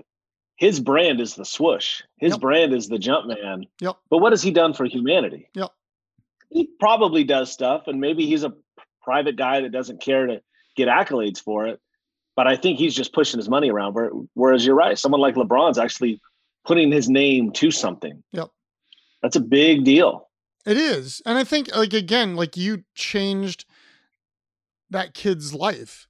[0.57, 2.02] his brand is the swoosh.
[2.18, 2.40] His Yep.
[2.40, 3.66] brand is the jump man.
[3.80, 3.96] Yep.
[4.11, 5.48] But what has he done for humanity?
[5.55, 5.70] Yep.
[6.50, 8.52] He probably does stuff, and maybe he's a
[9.02, 10.40] private guy that doesn't care to
[10.76, 11.80] get accolades for it.
[12.36, 13.94] But I think he's just pushing his money around.
[14.34, 16.20] Whereas you're right, someone like LeBron's actually
[16.64, 18.22] putting his name to something.
[18.32, 18.48] Yep.
[19.22, 20.28] That's a big deal.
[20.66, 21.20] It is.
[21.26, 23.64] And I think like again, like you changed
[24.90, 26.07] that kid's life.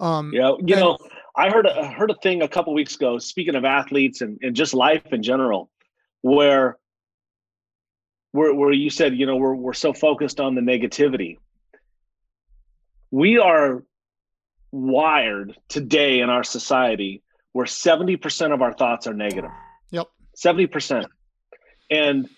[0.00, 0.98] Um Yeah, you And- know,
[1.36, 3.18] I heard a, heard a thing a couple weeks ago.
[3.18, 5.70] Speaking of athletes and, and just life in general,
[6.20, 6.78] where
[8.32, 11.38] where where you said, you know, we're we're so focused on the negativity.
[13.10, 13.82] We are
[14.72, 17.22] wired today in our society
[17.52, 19.50] where seventy percent of our thoughts are negative.
[19.90, 20.08] Yep.
[20.34, 21.06] Seventy percent,
[21.90, 22.28] and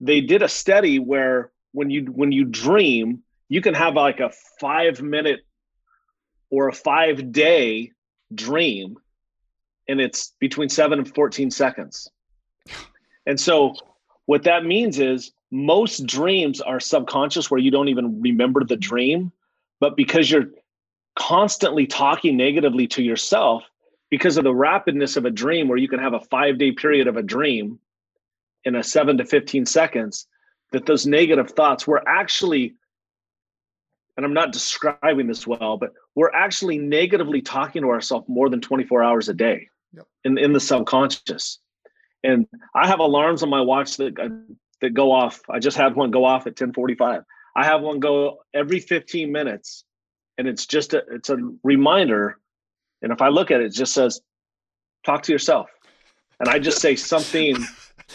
[0.00, 4.30] they did a study where when you when you dream, you can have like a
[4.60, 5.40] five minute
[6.50, 7.92] or a five day
[8.34, 8.96] dream
[9.88, 12.08] and it's between 7 and 14 seconds.
[13.26, 13.74] And so
[14.26, 19.32] what that means is most dreams are subconscious where you don't even remember the dream
[19.82, 20.46] but because you're
[21.16, 23.64] constantly talking negatively to yourself
[24.10, 27.08] because of the rapidness of a dream where you can have a 5 day period
[27.08, 27.80] of a dream
[28.64, 30.28] in a 7 to 15 seconds
[30.70, 32.74] that those negative thoughts were actually
[34.22, 38.60] and I'm not describing this well, but we're actually negatively talking to ourselves more than
[38.60, 40.06] 24 hours a day Yep.
[40.22, 41.58] in, in the subconscious.
[42.22, 44.28] And I have alarms on my watch that uh,
[44.80, 45.40] that go off.
[45.50, 47.24] I just had one go off at 10:45.
[47.56, 49.82] I have one go every 15 minutes,
[50.38, 52.38] and it's just a it's a reminder.
[53.02, 54.20] And if I look at it, it just says,
[55.04, 55.68] "Talk to yourself,"
[56.38, 57.66] and I just say something.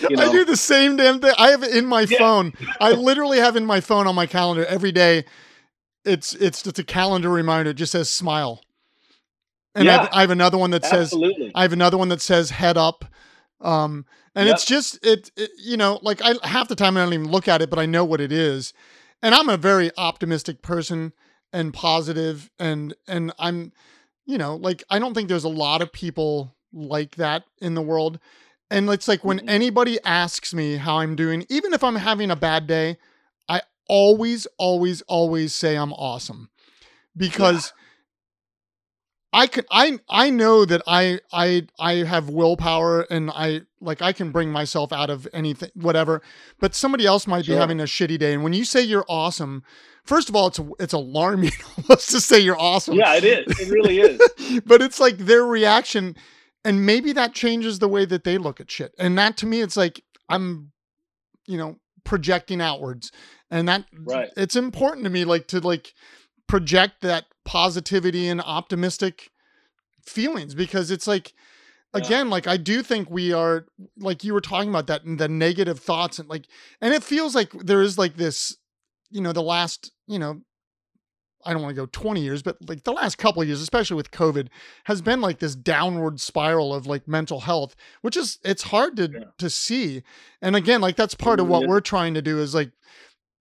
[0.10, 1.34] You know, I do the same damn thing.
[1.38, 2.18] I have it in my Yeah.
[2.18, 2.54] phone.
[2.80, 5.26] I literally have in my phone on my calendar every day.
[6.08, 7.72] It's it's just a calendar reminder.
[7.72, 8.62] It just says smile.
[9.76, 11.52] And I, have, I have another one that says absolutely.
[11.54, 13.06] I have another one that says head up.
[13.62, 14.56] Um, and Yep.
[14.56, 17.48] it's just it, it, you know, like I half the time I don't even look
[17.48, 18.74] at it, but I know what it is.
[19.22, 21.14] And I'm a very optimistic person
[21.54, 23.72] and positive and and I'm
[24.26, 27.82] you know, like I don't think there's a lot of people like that in the
[27.82, 28.20] world.
[28.70, 29.50] And it's like when Mhm.
[29.50, 32.98] anybody asks me how I'm doing, even if I'm having a bad day,
[33.88, 36.50] always, always, always say I'm awesome.
[37.16, 37.74] Because
[39.34, 44.14] I can I I know that I I I have willpower and I like I
[44.14, 46.22] can bring myself out of anything whatever
[46.60, 49.64] but somebody else might be having a shitty day and when you say you're awesome
[50.06, 53.60] first of all it's it's alarming almost to say you're awesome Yeah, it is.
[53.60, 54.62] It really is.
[54.66, 56.16] but it's like their reaction
[56.64, 59.62] and maybe that changes the way that they look at shit and that to me
[59.62, 60.72] it's like i'm
[61.46, 61.78] you know
[62.08, 63.12] projecting outwards
[63.52, 64.30] and that Right.
[64.38, 65.94] it's important to me like to like
[66.48, 69.30] project that positivity and optimistic
[70.06, 71.34] feelings because it's like
[71.94, 72.00] Yeah.
[72.06, 73.66] again like i do think we are
[73.98, 76.46] like you were talking about that and the negative thoughts and like
[76.80, 78.56] and it feels like there is like this
[79.12, 80.40] you know the last you know
[81.48, 83.96] i don't want to go 20 years but like the last couple of years especially
[83.96, 84.50] with covid
[84.84, 89.10] has been like this downward spiral of like mental health which is it's hard to
[89.12, 89.20] Yeah.
[89.38, 90.04] to see
[90.42, 90.64] and mm-hmm.
[90.64, 91.68] again like that's part of what is.
[91.70, 92.72] we're trying to do is like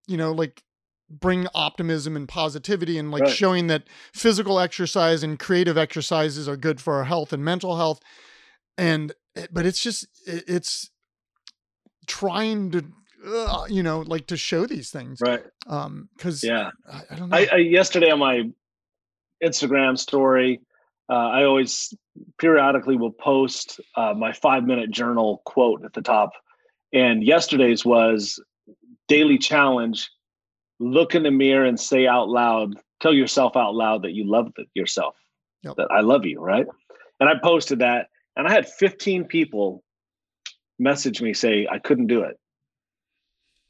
[0.07, 0.63] you know like
[1.09, 3.33] bring optimism and positivity and like Right.
[3.33, 8.01] showing that physical exercise and creative exercises are good for our health and mental health
[8.79, 10.91] and eh, but it's just it's
[12.07, 12.85] trying to
[13.25, 15.43] uh, you know like to show these things Right.
[15.67, 16.71] um because Yeah.
[16.91, 18.43] I, I don't know I, I yesterday on my
[19.43, 20.61] Instagram story,
[21.11, 21.93] uh, I always
[22.39, 26.31] periodically will post uh, my five minute journal quote at the top,
[26.93, 28.43] and yesterday's was
[29.09, 30.11] daily challenge.
[30.81, 34.49] Look in the mirror and say out loud, tell yourself out loud that you love
[34.75, 35.17] yourself,
[35.63, 35.77] Yep.
[35.77, 36.67] that I love you, right?
[37.21, 39.83] And I posted that, and I had 15 people
[40.79, 42.39] message me say I couldn't do it.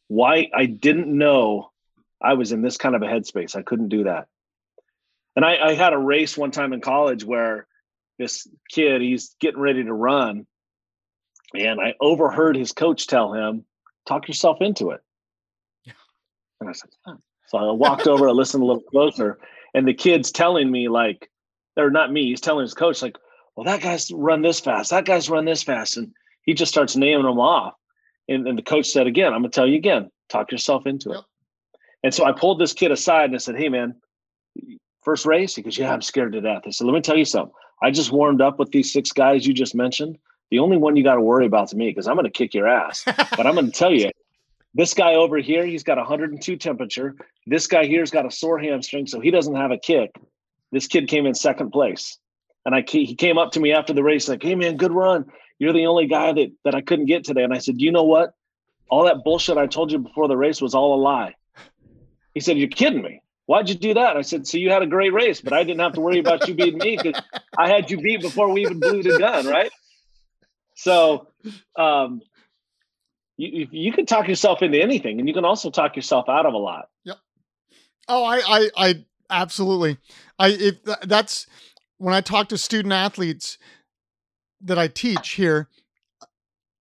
[0.09, 1.71] Why I didn't know
[2.23, 3.57] I was in this kind of a headspace.
[3.57, 4.29] I couldn't do that.
[5.35, 7.67] And I, I had a race one time in college where
[8.19, 10.47] this kid, he's getting ready to run.
[11.55, 13.65] And I overheard his coach tell him,
[14.07, 15.03] talk yourself into it.
[15.85, 15.93] Yeah.
[16.61, 16.91] And I said,
[17.49, 19.39] so I walked over, I listened a little closer,
[19.75, 21.31] and the kid's telling me, like,
[21.77, 23.17] or not me, he's telling his coach, like,
[23.55, 25.97] well, that guy's run this fast, that guy's run this fast.
[25.97, 27.75] And he just starts naming them off.
[28.29, 31.11] And, and the coach said, again, I'm going to tell you again, talk yourself into
[31.11, 31.15] it.
[31.15, 31.25] Yep.
[32.03, 33.97] And so I pulled this kid aside and I said, hey, man,
[35.03, 35.55] first race?
[35.57, 36.63] He goes, yeah, I'm scared to death.
[36.67, 37.53] I said, let me tell you something.
[37.83, 40.19] I just warmed up with these six guys you just mentioned.
[40.51, 42.55] The only one you got to worry about is me because I'm going to kick
[42.55, 43.03] your ass.
[43.05, 44.11] But I'm going to tell you,
[44.75, 47.17] this guy over here, he's got 102 temperature.
[47.47, 50.15] This guy here's got a sore hamstring, so he doesn't have a kick.
[50.71, 52.19] This kid came in second place.
[52.65, 55.27] And I he came up to me after the race, like, hey man, good run.
[55.59, 57.43] You're the only guy that that I couldn't get today.
[57.43, 58.35] And I said, you know what?
[58.91, 61.35] All that bullshit I told you before the race was all a lie.
[62.35, 63.23] He said, You're kidding me.
[63.47, 64.17] Why'd you do that?
[64.17, 66.47] I said, So you had a great race, but I didn't have to worry about
[66.47, 67.21] you beating me because
[67.59, 69.71] I had you beat before we even blew the gun, right?
[70.75, 71.29] So
[71.77, 72.21] um
[73.39, 76.55] you you- can talk yourself into anything and you can also talk yourself out of
[76.55, 76.89] a lot.
[77.05, 77.17] Yep.
[78.09, 79.99] Oh, I, I, I absolutely.
[80.39, 81.47] I if that's
[81.99, 83.59] when I talk to student athletes
[84.61, 85.69] that I teach here,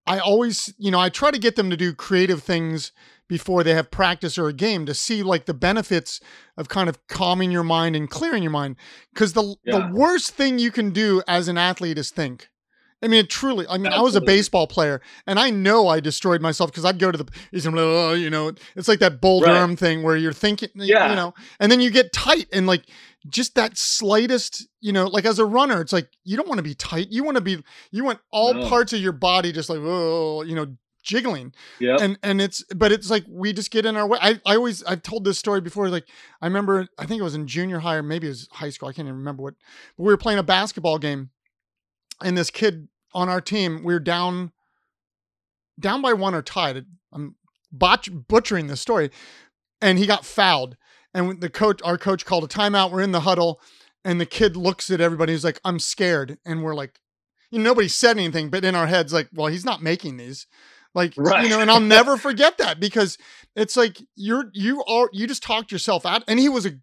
[0.07, 2.91] I always, you know, I try to get them to do creative things
[3.27, 6.19] before they have practice or a game to see like the benefits
[6.57, 8.75] of kind of calming your mind and clearing your mind.
[9.13, 9.79] Because the Yeah.
[9.79, 12.49] the worst thing you can do as an athlete is think.
[13.01, 13.65] I mean, truly.
[13.67, 16.97] I mean, I was a baseball player, and I know I destroyed myself because I'd
[16.97, 17.25] go to the,
[17.77, 19.77] oh, you know, it's like that bull Right.
[19.77, 21.09] thing where you're thinking, Yeah.
[21.09, 22.85] you know, and then you get tight and like
[23.29, 26.63] just that slightest, you know, like as a runner, it's like you don't want to
[26.63, 27.07] be tight.
[27.09, 28.67] You want to be, you want all No.
[28.69, 31.53] parts of your body just like, oh, you know, jiggling.
[31.79, 31.97] Yeah.
[31.99, 34.19] And and it's, but it's like we just get in our way.
[34.21, 35.89] I, I always, I've told this story before.
[35.89, 36.07] Like
[36.41, 38.89] I remember, I think it was in junior high or maybe it was high school.
[38.89, 39.55] I can't even remember what.
[39.97, 41.29] But we were playing a basketball game,
[42.23, 44.51] and this kid on our team, we were down,
[45.79, 46.85] down by one or tied.
[47.11, 47.35] I'm
[47.71, 49.09] botch, butchering the story,
[49.81, 50.75] and he got fouled.
[51.15, 52.91] And the coach, our coach, called a timeout.
[52.91, 53.59] We're in the huddle,
[54.03, 55.31] and the kid looks at everybody.
[55.33, 56.99] He's like, "I'm scared," and we're like,
[57.49, 60.45] you know, nobody said anything, but in our heads, like, well, he's not making these.
[60.93, 61.43] Like, Right.
[61.43, 63.17] you know, and I'll never forget that because
[63.55, 66.73] it's like you're you are you just talked yourself out, and he was a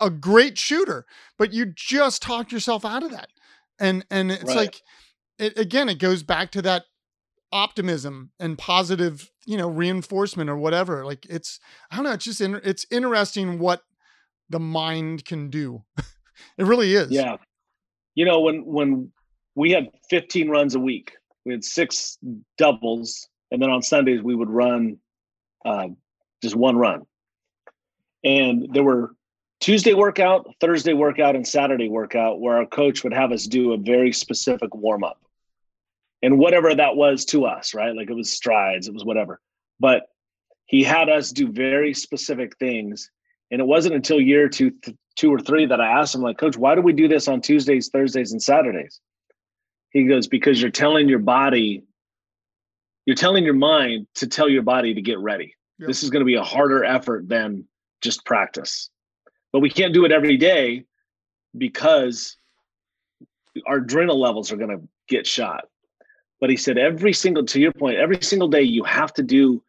[0.00, 1.06] a great shooter,
[1.38, 3.28] but you just talked yourself out of that,
[3.78, 4.56] and and it's Right.
[4.56, 4.82] like,
[5.38, 6.84] it again, it goes back to that
[7.52, 11.04] optimism and positive, you know, reinforcement or whatever.
[11.04, 13.82] Like it's I don't know, it's just in, it's interesting what
[14.48, 15.82] the mind can do.
[16.58, 17.10] it really is.
[17.10, 17.36] Yeah.
[18.14, 19.12] You know, when when
[19.54, 21.12] we had 15 runs a week,
[21.44, 22.18] we had six
[22.58, 24.98] doubles, and then on Sundays we would run
[25.64, 25.88] uh,
[26.42, 27.02] just one run.
[28.24, 29.14] And there were
[29.60, 33.76] Tuesday workout, Thursday workout, and Saturday workout, where our coach would have us do a
[33.76, 35.20] very specific warm up.
[36.22, 37.94] And whatever that was to us, right?
[37.94, 39.40] Like it was strides, it was whatever.
[39.80, 40.04] But
[40.66, 43.10] he had us do very specific things.
[43.50, 46.38] And it wasn't until year two, th- two or three that I asked him, like,
[46.38, 49.00] Coach, why do we do this on Tuesdays, Thursdays, and Saturdays?
[49.90, 51.82] He goes, Because you're telling your body,
[53.04, 55.54] you're telling your mind to tell your body to get ready.
[55.80, 55.88] Yep.
[55.88, 57.66] This is going to be a harder effort than
[58.00, 58.90] just practice
[59.52, 60.84] but we can't do it every day
[61.56, 62.36] because
[63.66, 65.66] our adrenal levels are going to get shot.
[66.42, 69.62] But he said, every single, to your point, every single day you have to do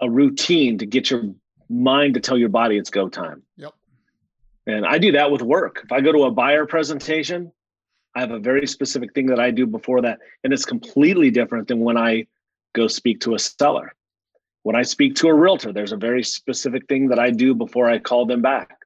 [0.00, 1.34] a routine to get your
[1.68, 3.42] mind to tell your body it's go time.
[3.58, 3.74] Yep.
[4.66, 5.82] And I do that with work.
[5.84, 7.52] If I go to a buyer presentation,
[8.14, 10.20] I have a very specific thing that I do before that.
[10.42, 12.26] And it's completely different than when I
[12.74, 13.94] go speak to a seller.
[14.62, 17.86] When I speak to a realtor, there's a very specific thing that I do before
[17.86, 18.78] I call them back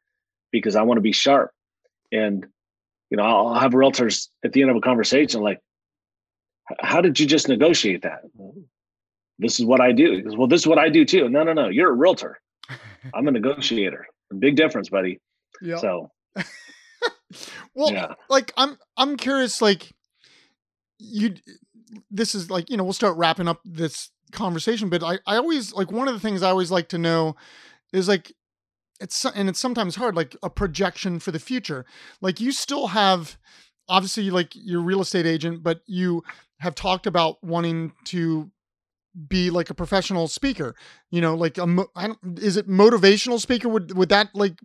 [0.50, 1.52] because I want to be sharp.
[2.10, 2.44] And,
[3.10, 5.60] you know, I'll have realtors at the end of a conversation like,
[6.78, 8.22] how did you just negotiate that?
[9.38, 10.22] This is what I do.
[10.22, 11.28] Goes, well, this is what I do too.
[11.28, 11.68] No, no, no.
[11.68, 12.40] You're a realtor.
[13.14, 14.06] I'm a negotiator.
[14.38, 15.18] Big difference, buddy.
[15.60, 15.78] Yeah.
[15.78, 16.10] So
[17.74, 18.14] well, yeah.
[18.28, 19.92] like I'm I'm curious, like
[20.98, 21.34] you
[22.10, 25.72] this is like, you know, we'll start wrapping up this conversation, but I, I always
[25.72, 27.36] like one of the things I always like to know
[27.92, 28.32] is like
[29.00, 31.84] it's and it's sometimes hard like a projection for the future.
[32.20, 33.38] Like you still have
[33.88, 36.22] obviously like your real estate agent, but you
[36.60, 38.50] have talked about wanting to
[39.28, 40.74] be like a professional speaker.
[41.10, 41.86] You know, like a
[42.36, 43.68] is it motivational speaker?
[43.68, 44.58] Would would that like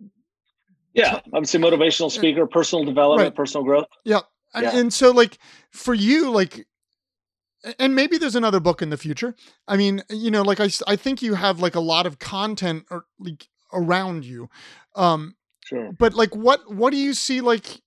[0.94, 3.36] yeah, I would say motivational speaker, personal development, right.
[3.36, 3.88] personal growth.
[4.06, 4.22] Yeah.
[4.54, 4.70] yeah.
[4.70, 5.38] And, and so like
[5.72, 6.66] for you, like
[7.80, 9.36] and maybe there's another book in the future.
[9.68, 12.86] I mean, you know, like I, I think you have like a lot of content
[12.90, 14.50] or like around you.
[14.96, 15.36] Um,
[15.66, 15.92] sure.
[15.98, 17.82] But like, what what do you see like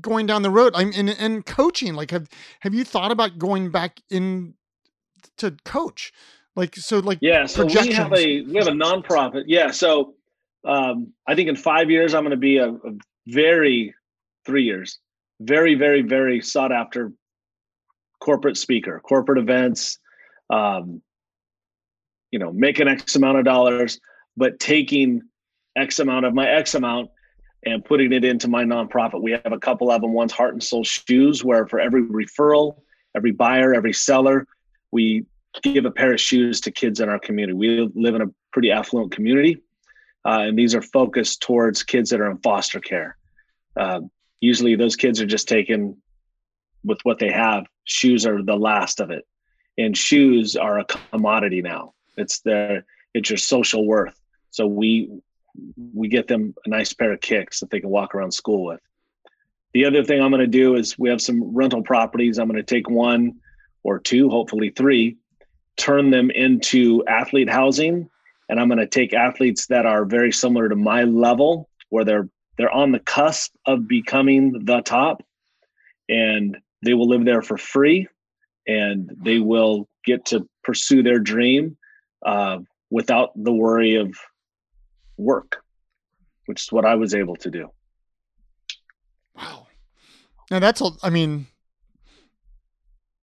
[0.00, 0.72] going down the road?
[0.74, 1.94] I'm in and coaching.
[1.94, 2.28] Like, have
[2.60, 4.54] have you thought about going back in
[5.38, 6.12] to coach?
[6.56, 7.46] Like, so like yeah.
[7.46, 9.44] So we have a we have a nonprofit.
[9.46, 9.70] Yeah.
[9.70, 10.14] So
[10.64, 12.92] um, I think in five years I'm going to be a, a
[13.26, 13.94] very
[14.44, 14.98] three years
[15.40, 17.12] very very very sought after
[18.20, 19.98] corporate speaker, corporate events,
[20.48, 21.02] um,
[22.30, 24.00] you know, making X amount of dollars,
[24.36, 25.22] but taking
[25.76, 27.10] X amount of my X amount
[27.66, 29.22] and putting it into my nonprofit.
[29.22, 30.12] We have a couple of them.
[30.12, 32.80] One's Heart and Soul Shoes, where for every referral,
[33.16, 34.46] every buyer, every seller,
[34.90, 35.24] we
[35.62, 37.54] give a pair of shoes to kids in our community.
[37.54, 39.62] We live in a pretty affluent community,
[40.24, 43.16] uh, and these are focused towards kids that are in foster care.
[43.76, 44.00] Uh,
[44.40, 45.96] usually, those kids are just taken
[46.84, 49.26] with what they have shoes are the last of it
[49.78, 52.84] and shoes are a commodity now it's their
[53.14, 54.18] it's your social worth
[54.50, 55.10] so we
[55.92, 58.80] we get them a nice pair of kicks that they can walk around school with.
[59.72, 62.38] The other thing i'm going to do is we have some rental properties.
[62.38, 63.34] I'm going to take one
[63.82, 65.16] or two hopefully three
[65.76, 68.08] turn them into athlete housing
[68.48, 72.28] and i'm going to take athletes that are very similar to my level where they're
[72.56, 75.22] they're on the cusp of becoming the top
[76.08, 78.06] and they will live there for free
[78.66, 81.76] and they will get to pursue their dream
[82.24, 82.58] uh,
[82.90, 84.16] without the worry of
[85.16, 85.62] work,
[86.46, 87.70] which is what I was able to do.
[89.34, 89.66] Wow.
[90.50, 91.46] Now that's a, I mean,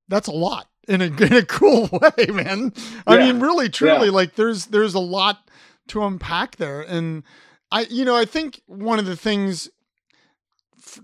[0.07, 2.73] that's a lot in a, in a cool way, man.
[3.07, 3.31] I yeah.
[3.31, 4.13] mean, really, truly, yeah.
[4.13, 5.49] like there's, there's a lot
[5.87, 6.81] to unpack there.
[6.81, 7.23] And
[7.71, 9.69] I, you know, I think one of the things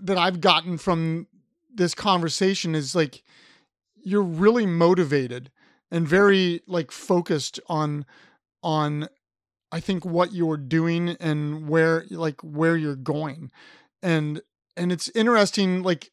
[0.00, 1.26] that I've gotten from
[1.72, 3.22] this conversation is like
[4.02, 5.50] you're really motivated
[5.90, 8.04] and very like focused on
[8.62, 9.08] on
[9.70, 13.50] I think what you're doing and where like where you're going.
[14.02, 14.40] And
[14.76, 16.10] and it's interesting like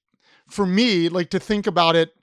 [0.48, 2.14] for me like to think about it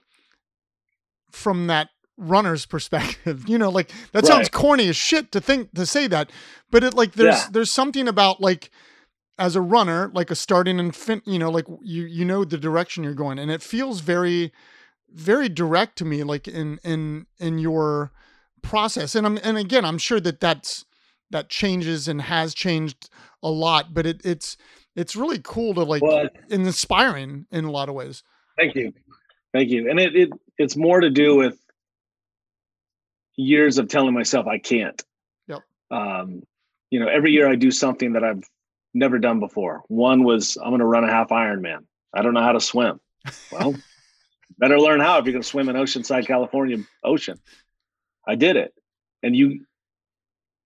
[1.31, 3.47] from that runner's perspective.
[3.47, 4.25] You know, like that right.
[4.25, 6.31] sounds corny as shit to think to say that,
[6.71, 7.47] but it like there's yeah.
[7.51, 8.69] there's something about like
[9.37, 12.57] as a runner, like a starting and fin, you know, like you you know the
[12.57, 14.51] direction you're going, and it feels very,
[15.09, 18.11] very direct to me, like in in in your
[18.61, 19.15] process.
[19.15, 20.85] And I'm and again, I'm sure that that's
[21.33, 23.09] that changes and has changed
[23.41, 24.55] a lot, but it it's
[24.95, 28.23] it's really cool to like well, inspiring in a lot of ways.
[28.57, 28.93] Thank you,
[29.51, 31.57] thank you, and it it it's more to do with
[33.35, 35.03] years of telling myself I can't.
[35.47, 35.61] Yep.
[35.91, 36.43] Um,
[36.91, 38.47] you know, every year I do something that I've
[38.93, 39.81] never done before.
[39.87, 41.85] One was I'm going to run a half Ironman.
[42.13, 42.99] I don't know how to swim.
[43.51, 43.75] Well,
[44.59, 47.39] better learn how if you're going to swim in Oceanside, California ocean.
[48.27, 48.73] I did it,
[49.23, 49.65] and you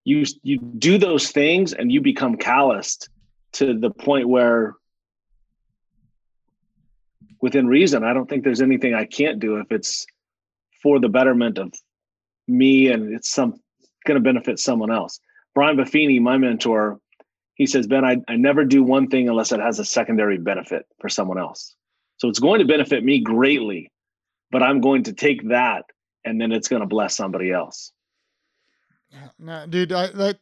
[0.07, 3.09] you you do those things, and you become calloused
[3.53, 4.75] to the point where
[7.41, 10.07] within reason, I don't think there's anything I can't do if it's
[10.81, 11.73] for the betterment of
[12.47, 13.59] me and it's some
[14.05, 15.19] going to benefit someone else.
[15.53, 17.01] Brian Buffini, my mentor,
[17.55, 20.85] he says, Ben, I, I never do one thing unless it has a secondary benefit
[21.01, 21.75] for someone else.
[22.15, 23.91] So it's going to benefit me greatly,
[24.51, 25.83] but I'm going to take that
[26.23, 27.91] and then it's going to bless somebody else.
[29.39, 30.39] No, dude, I, that,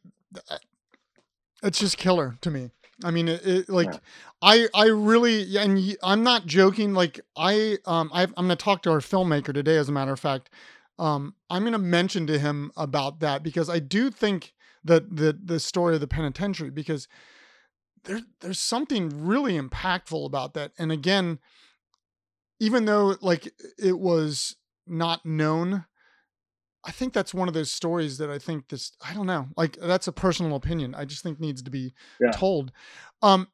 [1.63, 2.71] it's just killer to me.
[3.03, 3.99] I mean, it, it like, yeah.
[4.41, 6.93] I, I really, and I'm not joking.
[6.93, 10.13] Like I, um, i am going to talk to our filmmaker today, as a matter
[10.13, 10.49] of fact.
[10.97, 14.53] Um, I'm going to mention to him about that because I do think
[14.83, 17.07] that the, the story of the penitentiary, because
[18.05, 20.71] there, there's something really impactful about that.
[20.77, 21.39] And again,
[22.59, 24.55] even though like it was
[24.87, 25.85] not known
[26.85, 29.77] I think that's one of those stories that I think this I don't know like
[29.81, 32.31] that's a personal opinion I just think needs to be yeah.
[32.31, 32.71] told.
[33.21, 33.47] Um,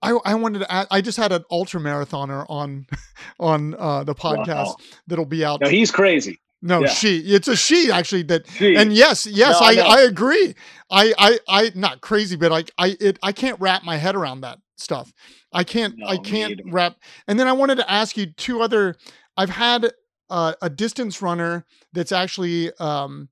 [0.00, 2.86] I I wanted to add, I just had an ultra marathoner on
[3.38, 4.76] on uh, the podcast wow.
[5.06, 5.60] that'll be out.
[5.60, 6.40] No, he's crazy.
[6.64, 6.88] No, yeah.
[6.88, 7.18] she.
[7.18, 8.48] It's a she actually that.
[8.48, 8.76] She.
[8.76, 10.54] And yes, yes, no, I, I, I agree.
[10.90, 14.42] I I I not crazy, but like I it I can't wrap my head around
[14.42, 15.12] that stuff.
[15.52, 16.96] I can't no, I can't wrap.
[17.26, 18.96] And then I wanted to ask you two other.
[19.36, 19.92] I've had
[20.32, 23.28] uh, a distance runner that's actually um,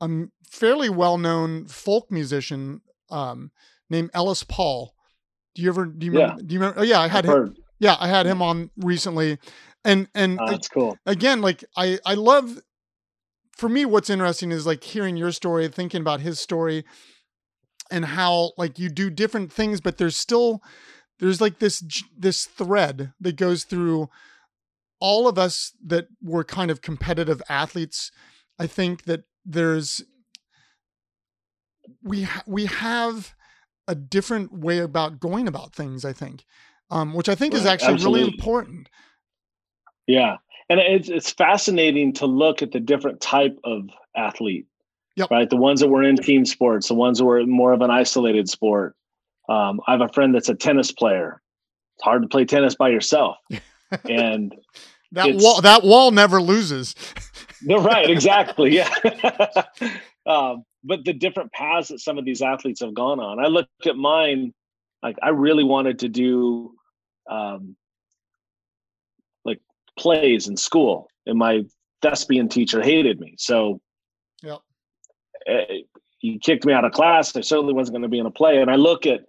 [0.00, 0.08] a
[0.50, 3.50] fairly well known folk musician um,
[3.88, 4.94] named Ellis Paul.
[5.54, 6.34] Do you ever do you remember?
[6.36, 6.46] Yeah.
[6.46, 6.80] Do you remember?
[6.80, 7.36] Oh yeah, I had I've him.
[7.38, 7.58] Heard.
[7.80, 9.38] Yeah, I had him on recently,
[9.84, 10.98] and and oh, that's cool.
[11.06, 12.60] Again, like I I love.
[13.56, 16.84] For me, what's interesting is like hearing your story, thinking about his story,
[17.90, 20.60] and how like you do different things, but there's still
[21.20, 21.82] there's like this
[22.18, 24.10] this thread that goes through
[25.00, 28.10] all of us that were kind of competitive athletes,
[28.58, 30.02] I think that there's
[32.02, 33.34] we ha- we have
[33.86, 36.04] a different way about going about things.
[36.04, 36.44] I think,
[36.90, 38.20] um, which I think right, is actually absolutely.
[38.20, 38.88] really important.
[40.06, 40.36] Yeah,
[40.68, 44.66] and it's it's fascinating to look at the different type of athlete.
[45.16, 45.30] Yep.
[45.30, 47.90] Right, the ones that were in team sports, the ones that were more of an
[47.90, 48.96] isolated sport.
[49.48, 51.40] Um, I have a friend that's a tennis player.
[51.96, 53.36] It's hard to play tennis by yourself.
[54.08, 54.54] and
[55.12, 56.94] that wall that wall never loses.
[57.62, 58.74] no, right, exactly.
[58.74, 58.92] Yeah.
[60.26, 63.38] um, but the different paths that some of these athletes have gone on.
[63.38, 64.52] I looked at mine,
[65.02, 66.74] like I really wanted to do
[67.30, 67.76] um,
[69.44, 69.60] like
[69.98, 71.64] plays in school, and my
[72.02, 73.34] thespian teacher hated me.
[73.38, 73.80] So
[74.42, 74.60] yep.
[75.48, 75.60] Uh,
[76.24, 77.36] he kicked me out of class.
[77.36, 78.62] I certainly wasn't going to be in a play.
[78.62, 79.20] And I look at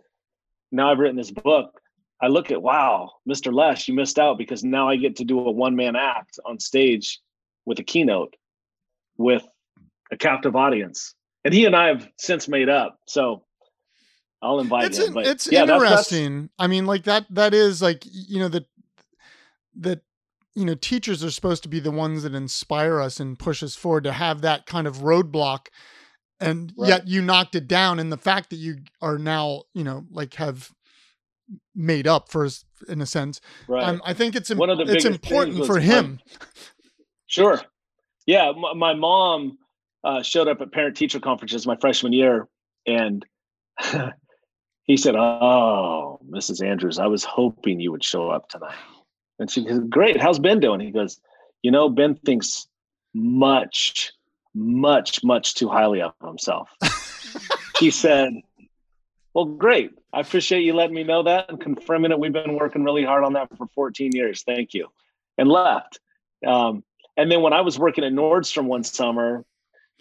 [0.72, 1.82] now I've written this book
[2.22, 3.54] I look at wow, Mr.
[3.54, 6.60] Lesh, you missed out because now I get to do a one man act on
[6.60, 7.20] stage
[7.66, 8.36] with a keynote
[9.18, 9.46] with
[10.12, 11.14] a captive audience,
[11.44, 13.00] and he and I have since made up.
[13.08, 13.44] So
[14.42, 15.14] I'll invite it's him.
[15.14, 16.34] But it's yeah, interesting.
[16.34, 16.54] That's, that's...
[16.60, 17.26] I mean, like that.
[17.30, 18.66] That is like you know that
[19.76, 20.02] that
[20.54, 23.76] you know teachers are supposed to be the ones that inspire us and push us
[23.76, 25.68] forward to have that kind of roadblock
[26.40, 26.90] and right.
[26.90, 30.34] yet you knocked it down and the fact that you are now you know like
[30.36, 30.72] have
[31.76, 32.48] made up for
[32.88, 33.42] in a sense.
[33.68, 33.84] Right.
[33.84, 36.20] Um, I think it's One of the it's important for him.
[37.28, 37.62] sure.
[38.26, 39.58] Yeah, my, my mom
[40.04, 42.48] uh, showed up at parent teacher conferences my freshman year,
[42.88, 43.26] and
[44.84, 46.66] he said, "Oh, Mrs.
[46.66, 48.76] Andrews, I was hoping you would show up tonight."
[49.40, 51.20] And she goes, "Great, how's Ben doing?" He goes,
[51.62, 52.68] "You know, Ben thinks
[53.14, 54.12] much,
[54.54, 56.70] much, much too highly of himself."
[57.80, 58.34] he said,
[59.34, 59.92] "Well, great.
[60.16, 62.20] I appreciate you letting me know that and confirming it.
[62.20, 64.44] We've been working really hard on that for 14 years.
[64.44, 64.88] Thank you.
[65.38, 66.00] And left.
[66.48, 66.86] Um,
[67.18, 69.44] and then when I was working at Nordstrom one summer,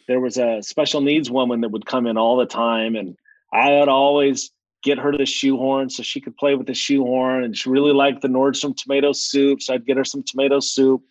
[0.07, 2.95] there was a special needs woman that would come in all the time.
[2.95, 3.17] And
[3.53, 4.53] I would always
[4.85, 7.43] get her the shoehorn so she could play with the shoehorn.
[7.43, 9.63] And she really liked the Nordstrom tomato soup.
[9.63, 11.03] So I'd get her some tomato soup.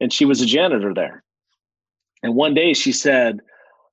[0.00, 1.22] And she was a janitor there.
[2.24, 3.42] And one day she said,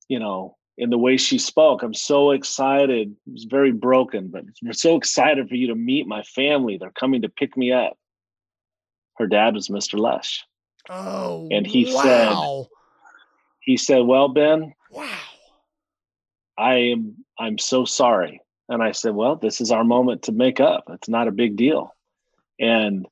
[0.07, 1.81] you know, in the way she spoke.
[1.81, 3.15] I'm so excited.
[3.25, 6.77] It was very broken, but we're so excited for you to meet my family.
[6.77, 7.97] They're coming to pick me up.
[9.17, 9.97] Her dad was Mr.
[9.97, 10.45] Lush.
[10.89, 12.03] Oh, and he wow.
[12.03, 12.69] said,
[13.61, 15.09] he said, well, Ben, wow,
[16.57, 18.41] I am, I'm so sorry.
[18.69, 20.85] And I said, well, this is our moment to make up.
[20.89, 21.93] It's not a big deal.
[22.59, 23.05] And,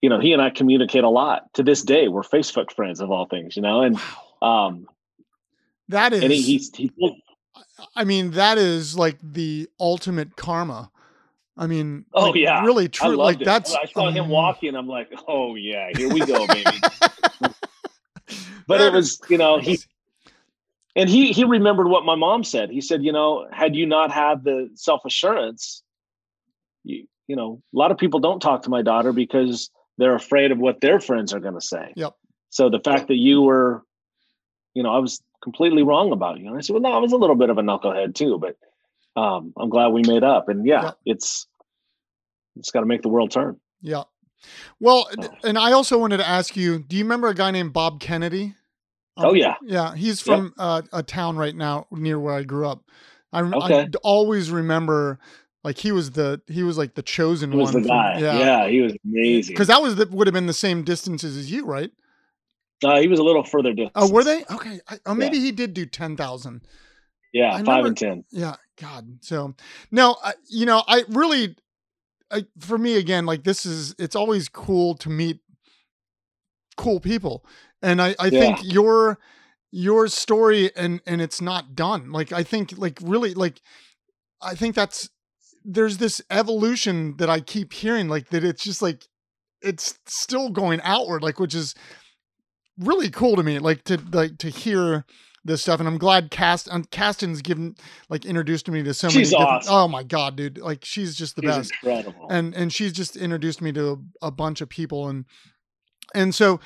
[0.00, 2.08] you know, he and I communicate a lot to this day.
[2.08, 3.98] We're Facebook friends of all things, you know, and,
[4.40, 4.68] wow.
[4.68, 4.86] um,
[5.92, 6.90] that is, and he, he's, he's,
[7.96, 10.90] I mean, that is like the ultimate karma.
[11.56, 13.16] I mean, oh like, yeah, really true.
[13.16, 13.44] Like it.
[13.44, 13.74] that's.
[13.74, 14.74] I saw um, him walking.
[14.74, 16.78] I'm like, oh yeah, here we go, baby.
[18.66, 19.78] but it was, you know, he
[20.96, 22.70] and he he remembered what my mom said.
[22.70, 25.82] He said, you know, had you not had the self assurance,
[26.84, 30.52] you you know, a lot of people don't talk to my daughter because they're afraid
[30.52, 31.92] of what their friends are going to say.
[31.96, 32.14] Yep.
[32.50, 33.82] So the fact that you were,
[34.74, 36.46] you know, I was completely wrong about you.
[36.48, 38.56] And I said, well, no, I was a little bit of a knucklehead too, but
[39.20, 40.48] um, I'm glad we made up.
[40.48, 40.98] And yeah, Yep.
[41.06, 41.46] it's
[42.56, 43.58] it's got to make the world turn.
[43.80, 44.02] Yeah.
[44.80, 45.28] Well, Oh.
[45.44, 48.54] and I also wanted to ask you, do you remember a guy named Bob Kennedy?
[49.16, 49.54] Um, Oh, yeah.
[49.62, 52.82] Yeah, he's from uh, a town right now near where I grew up.
[53.32, 53.86] I, I Okay.
[53.90, 55.18] d- always remember
[55.64, 57.82] like he was the he was like the chosen He was one.
[57.82, 58.18] the from- guy.
[58.18, 58.68] yeah.
[58.68, 59.54] he was amazing.
[59.54, 61.90] Because that was the, would have been the same distances as you, right?
[62.84, 63.92] Uh, he was a little further distance.
[63.94, 64.44] Oh, were they?
[64.50, 64.80] Okay.
[64.88, 66.62] I, oh, maybe he did do 10,000.
[67.32, 68.24] Yeah, I five remember- and ten.
[68.30, 69.18] Yeah, God.
[69.22, 69.54] So
[69.90, 71.56] no, I, you know, I really,
[72.30, 75.40] I, for me again, like this is, it's always cool to meet
[76.76, 77.46] cool people,
[77.80, 79.18] and I, I think your,
[79.70, 82.12] your story and and it's not done.
[82.12, 83.62] Like I think, like really, like
[84.42, 85.08] I think that's
[85.64, 89.04] there's this evolution that I keep hearing, like that it's just like
[89.62, 91.74] it's still going outward, like which is
[92.78, 95.04] really cool to me, like to like to hear
[95.44, 95.80] this stuff.
[95.80, 97.74] And I'm glad Cast and Caston's given
[98.08, 99.20] like introduced me to so many.
[99.20, 99.74] She's different- awesome.
[99.74, 100.58] Oh my god, dude!
[100.58, 102.26] Like she's just the He's best incredible.
[102.30, 105.24] and and she's just introduced me to a, a bunch of people and
[106.14, 106.60] and so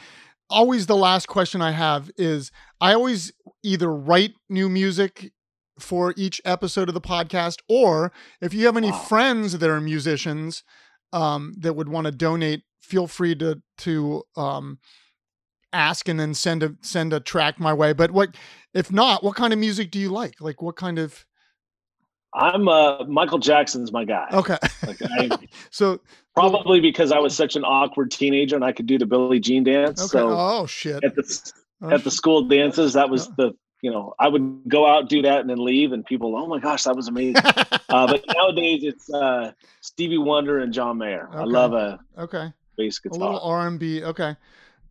[0.49, 3.33] always the last question i have is i always
[3.65, 5.33] either write new music
[5.79, 8.99] for each episode of the podcast or if you have any Wow.
[8.99, 10.63] friends that are musicians
[11.13, 14.79] um, that would want to donate feel free to to um,
[15.73, 18.37] ask and then send a send a track my way but what
[18.73, 21.25] if not what kind of music do you like like what kind of
[22.35, 24.29] I'm uh, Michael Jackson's my guy.
[24.31, 25.31] okay Like, I,
[25.71, 26.01] so
[26.35, 29.65] probably because I was such an awkward teenager and I could do the Billie Jean
[29.65, 30.03] dance.
[30.03, 31.53] okay So oh shit at the
[31.83, 33.53] Oh, at the school dances, that was the
[33.83, 36.59] you know I would go out do that and then leave, and people, oh my
[36.59, 37.37] gosh, that was amazing.
[37.45, 39.53] uh, but nowadays it's uh,
[39.83, 41.29] Stevie Wonder and John Mayer.
[41.33, 43.33] I love a okay bass a guitar.
[43.33, 44.03] little R and B.
[44.03, 44.37] Okay,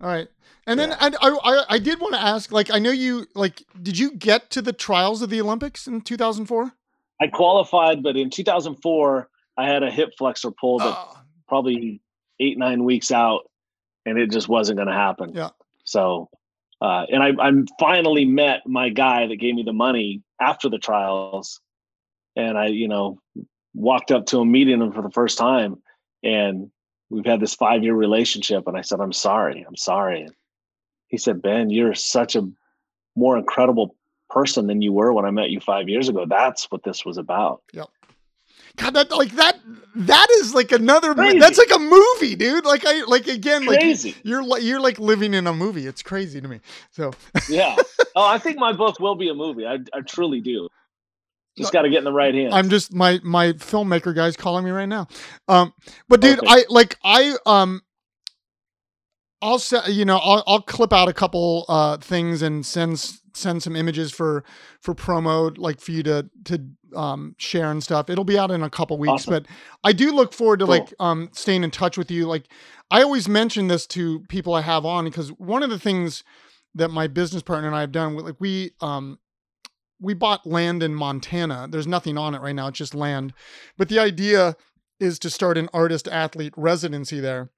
[0.02, 0.28] all right.
[0.68, 0.98] And then Yeah.
[1.22, 4.50] I, I I- did want to ask, like, I know you like, did you get
[4.52, 6.72] to the trials of the Olympics in 2004?
[7.22, 11.18] I qualified, but in 2004 I had a hip flexor pull that Oh,
[11.48, 12.02] probably
[12.40, 13.50] eight nine weeks out,
[14.06, 15.34] and it just wasn't going to happen.
[15.34, 15.50] Yeah.
[15.86, 16.30] So,
[16.82, 20.78] uh, and I I finally met my guy that gave me the money after the
[20.80, 21.62] trials,
[22.36, 23.20] and I you know
[23.74, 25.78] walked up to him meeting him for the first time,
[26.24, 26.70] and
[27.10, 30.24] we've had this five year relationship, and I said I'm sorry, I'm sorry.
[30.24, 30.34] And
[31.08, 32.48] he said Ben, you're such a
[33.16, 33.96] more incredible
[34.30, 36.26] person than you were when I met you five years ago.
[36.28, 37.62] That's what this was about.
[37.74, 37.88] Yep.
[38.78, 39.58] God, that like that
[39.96, 41.14] that is like another.
[41.14, 41.40] Crazy.
[41.40, 42.66] That's like a movie, dude.
[42.66, 44.16] Like I like again, like Crazy.
[44.24, 45.88] you're like you're like living in a movie.
[45.88, 46.60] It's crazy to me.
[46.92, 47.12] So
[47.50, 47.76] yeah.
[48.18, 49.68] Oh, I think my book will be a movie.
[49.68, 50.70] I, I truly do.
[51.58, 52.54] Just got to get in the right hand.
[52.54, 55.08] I'm just my my filmmaker guy's calling me right now.
[55.48, 55.74] Um,
[56.10, 56.48] but dude, Okay.
[56.48, 57.82] I like I um,
[59.42, 63.00] I'll say you know I'll I'll clip out a couple uh things and send
[63.34, 64.44] send some images for
[64.82, 66.62] for promo like for you to to
[66.96, 68.10] um share and stuff.
[68.10, 69.34] It'll be out in a couple weeks, Awesome.
[69.34, 69.46] but
[69.84, 70.76] I do look forward to Cool.
[70.76, 72.26] like um staying in touch with you.
[72.28, 72.48] Like
[72.92, 76.24] I always mention this to people I have on because one of the things
[76.76, 79.20] that my business partner and I have done, with like we um
[80.00, 81.68] we bought land in Montana.
[81.70, 83.34] There's nothing on it right now, it's just land.
[83.78, 84.56] But the idea
[85.00, 87.50] is to start an artist athlete residency there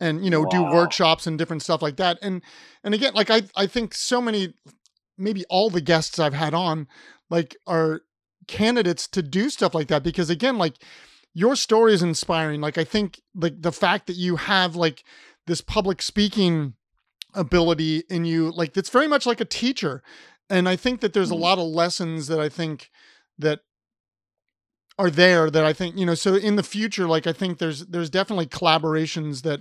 [0.00, 2.18] and you know do workshops and different stuff like that.
[2.22, 2.42] And
[2.82, 4.54] and again, like I I think so many
[5.18, 6.88] maybe all the guests I've had on
[7.30, 8.02] like are
[8.48, 10.74] candidates to do stuff like that because again like
[11.32, 15.04] your story is inspiring like i think like the fact that you have like
[15.46, 16.74] this public speaking
[17.34, 20.02] ability in you like it's very much like a teacher
[20.52, 21.40] and i think that there's a Mhm.
[21.40, 22.90] lot of lessons that i think
[23.38, 23.60] that
[24.98, 27.86] are there that i think you know so in the future like i think there's
[27.86, 29.60] there's definitely collaborations that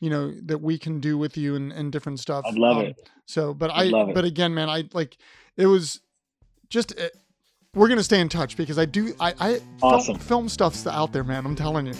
[0.00, 2.84] you know that we can do with you and, and different stuff I'd love Um,
[2.86, 3.08] it.
[3.24, 4.14] so but i I'd it.
[4.14, 5.16] but again man i like
[5.56, 6.00] it was
[6.68, 7.08] just uh,
[7.74, 10.18] we're gonna stay in touch because i do i i Awesome.
[10.18, 11.94] film stuff's out there man i'm telling you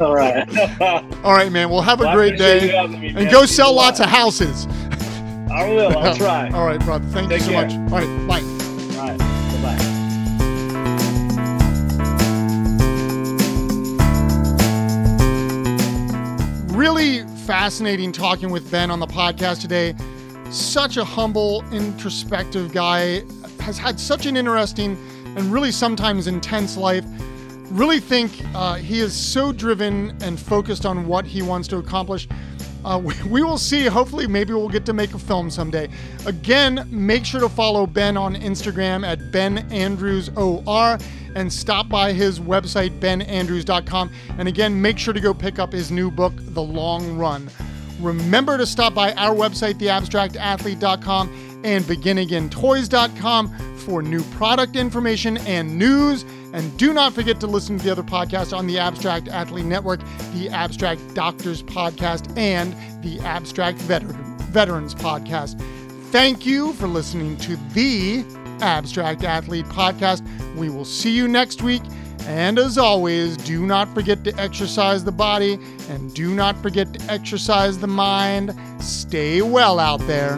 [0.00, 0.48] All right.
[1.24, 3.86] all right man well have a Well, great day me, and go sell lot.
[3.86, 4.66] lots of houses
[5.52, 5.96] I will.
[5.98, 6.50] I'll try.
[6.54, 7.66] all right brother thank Take you so care.
[7.66, 8.40] much all right bye
[9.00, 9.18] All right.
[9.18, 9.88] Bye-bye.
[16.74, 19.94] really fascinating talking with Ben on the podcast today.
[20.50, 23.22] Such a humble, introspective guy,
[23.60, 24.96] has had such an interesting
[25.36, 27.04] and really sometimes intense life.
[27.70, 32.28] Really think uh, he is so driven and focused on what he wants to accomplish.
[32.84, 33.86] Uh, we, we will see.
[33.86, 35.88] Hopefully, maybe we'll get to make a film someday.
[36.26, 40.98] Again, make sure to follow Ben on Instagram at Ben Andrews OR
[41.34, 44.12] and stop by his website, benandrews.com.
[44.38, 47.50] And again, make sure to go pick up his new book, The Long Run.
[48.00, 56.24] Remember to stop by our website, theabstractathlete.com and beginagaintoys.com for new product information and news.
[56.52, 60.00] And do not forget to listen to the other podcasts on the Abstract Athlete Network,
[60.34, 65.60] the Abstract Doctors Podcast, and the Abstract Veteran, Veterans Podcast.
[66.10, 68.24] Thank you for listening to the
[68.60, 70.22] Abstract Athlete Podcast.
[70.56, 71.82] We will see you next week.
[72.26, 75.58] And as always, do not forget to exercise the body
[75.88, 78.54] and do not forget to exercise the mind.
[78.78, 80.36] Stay well out there.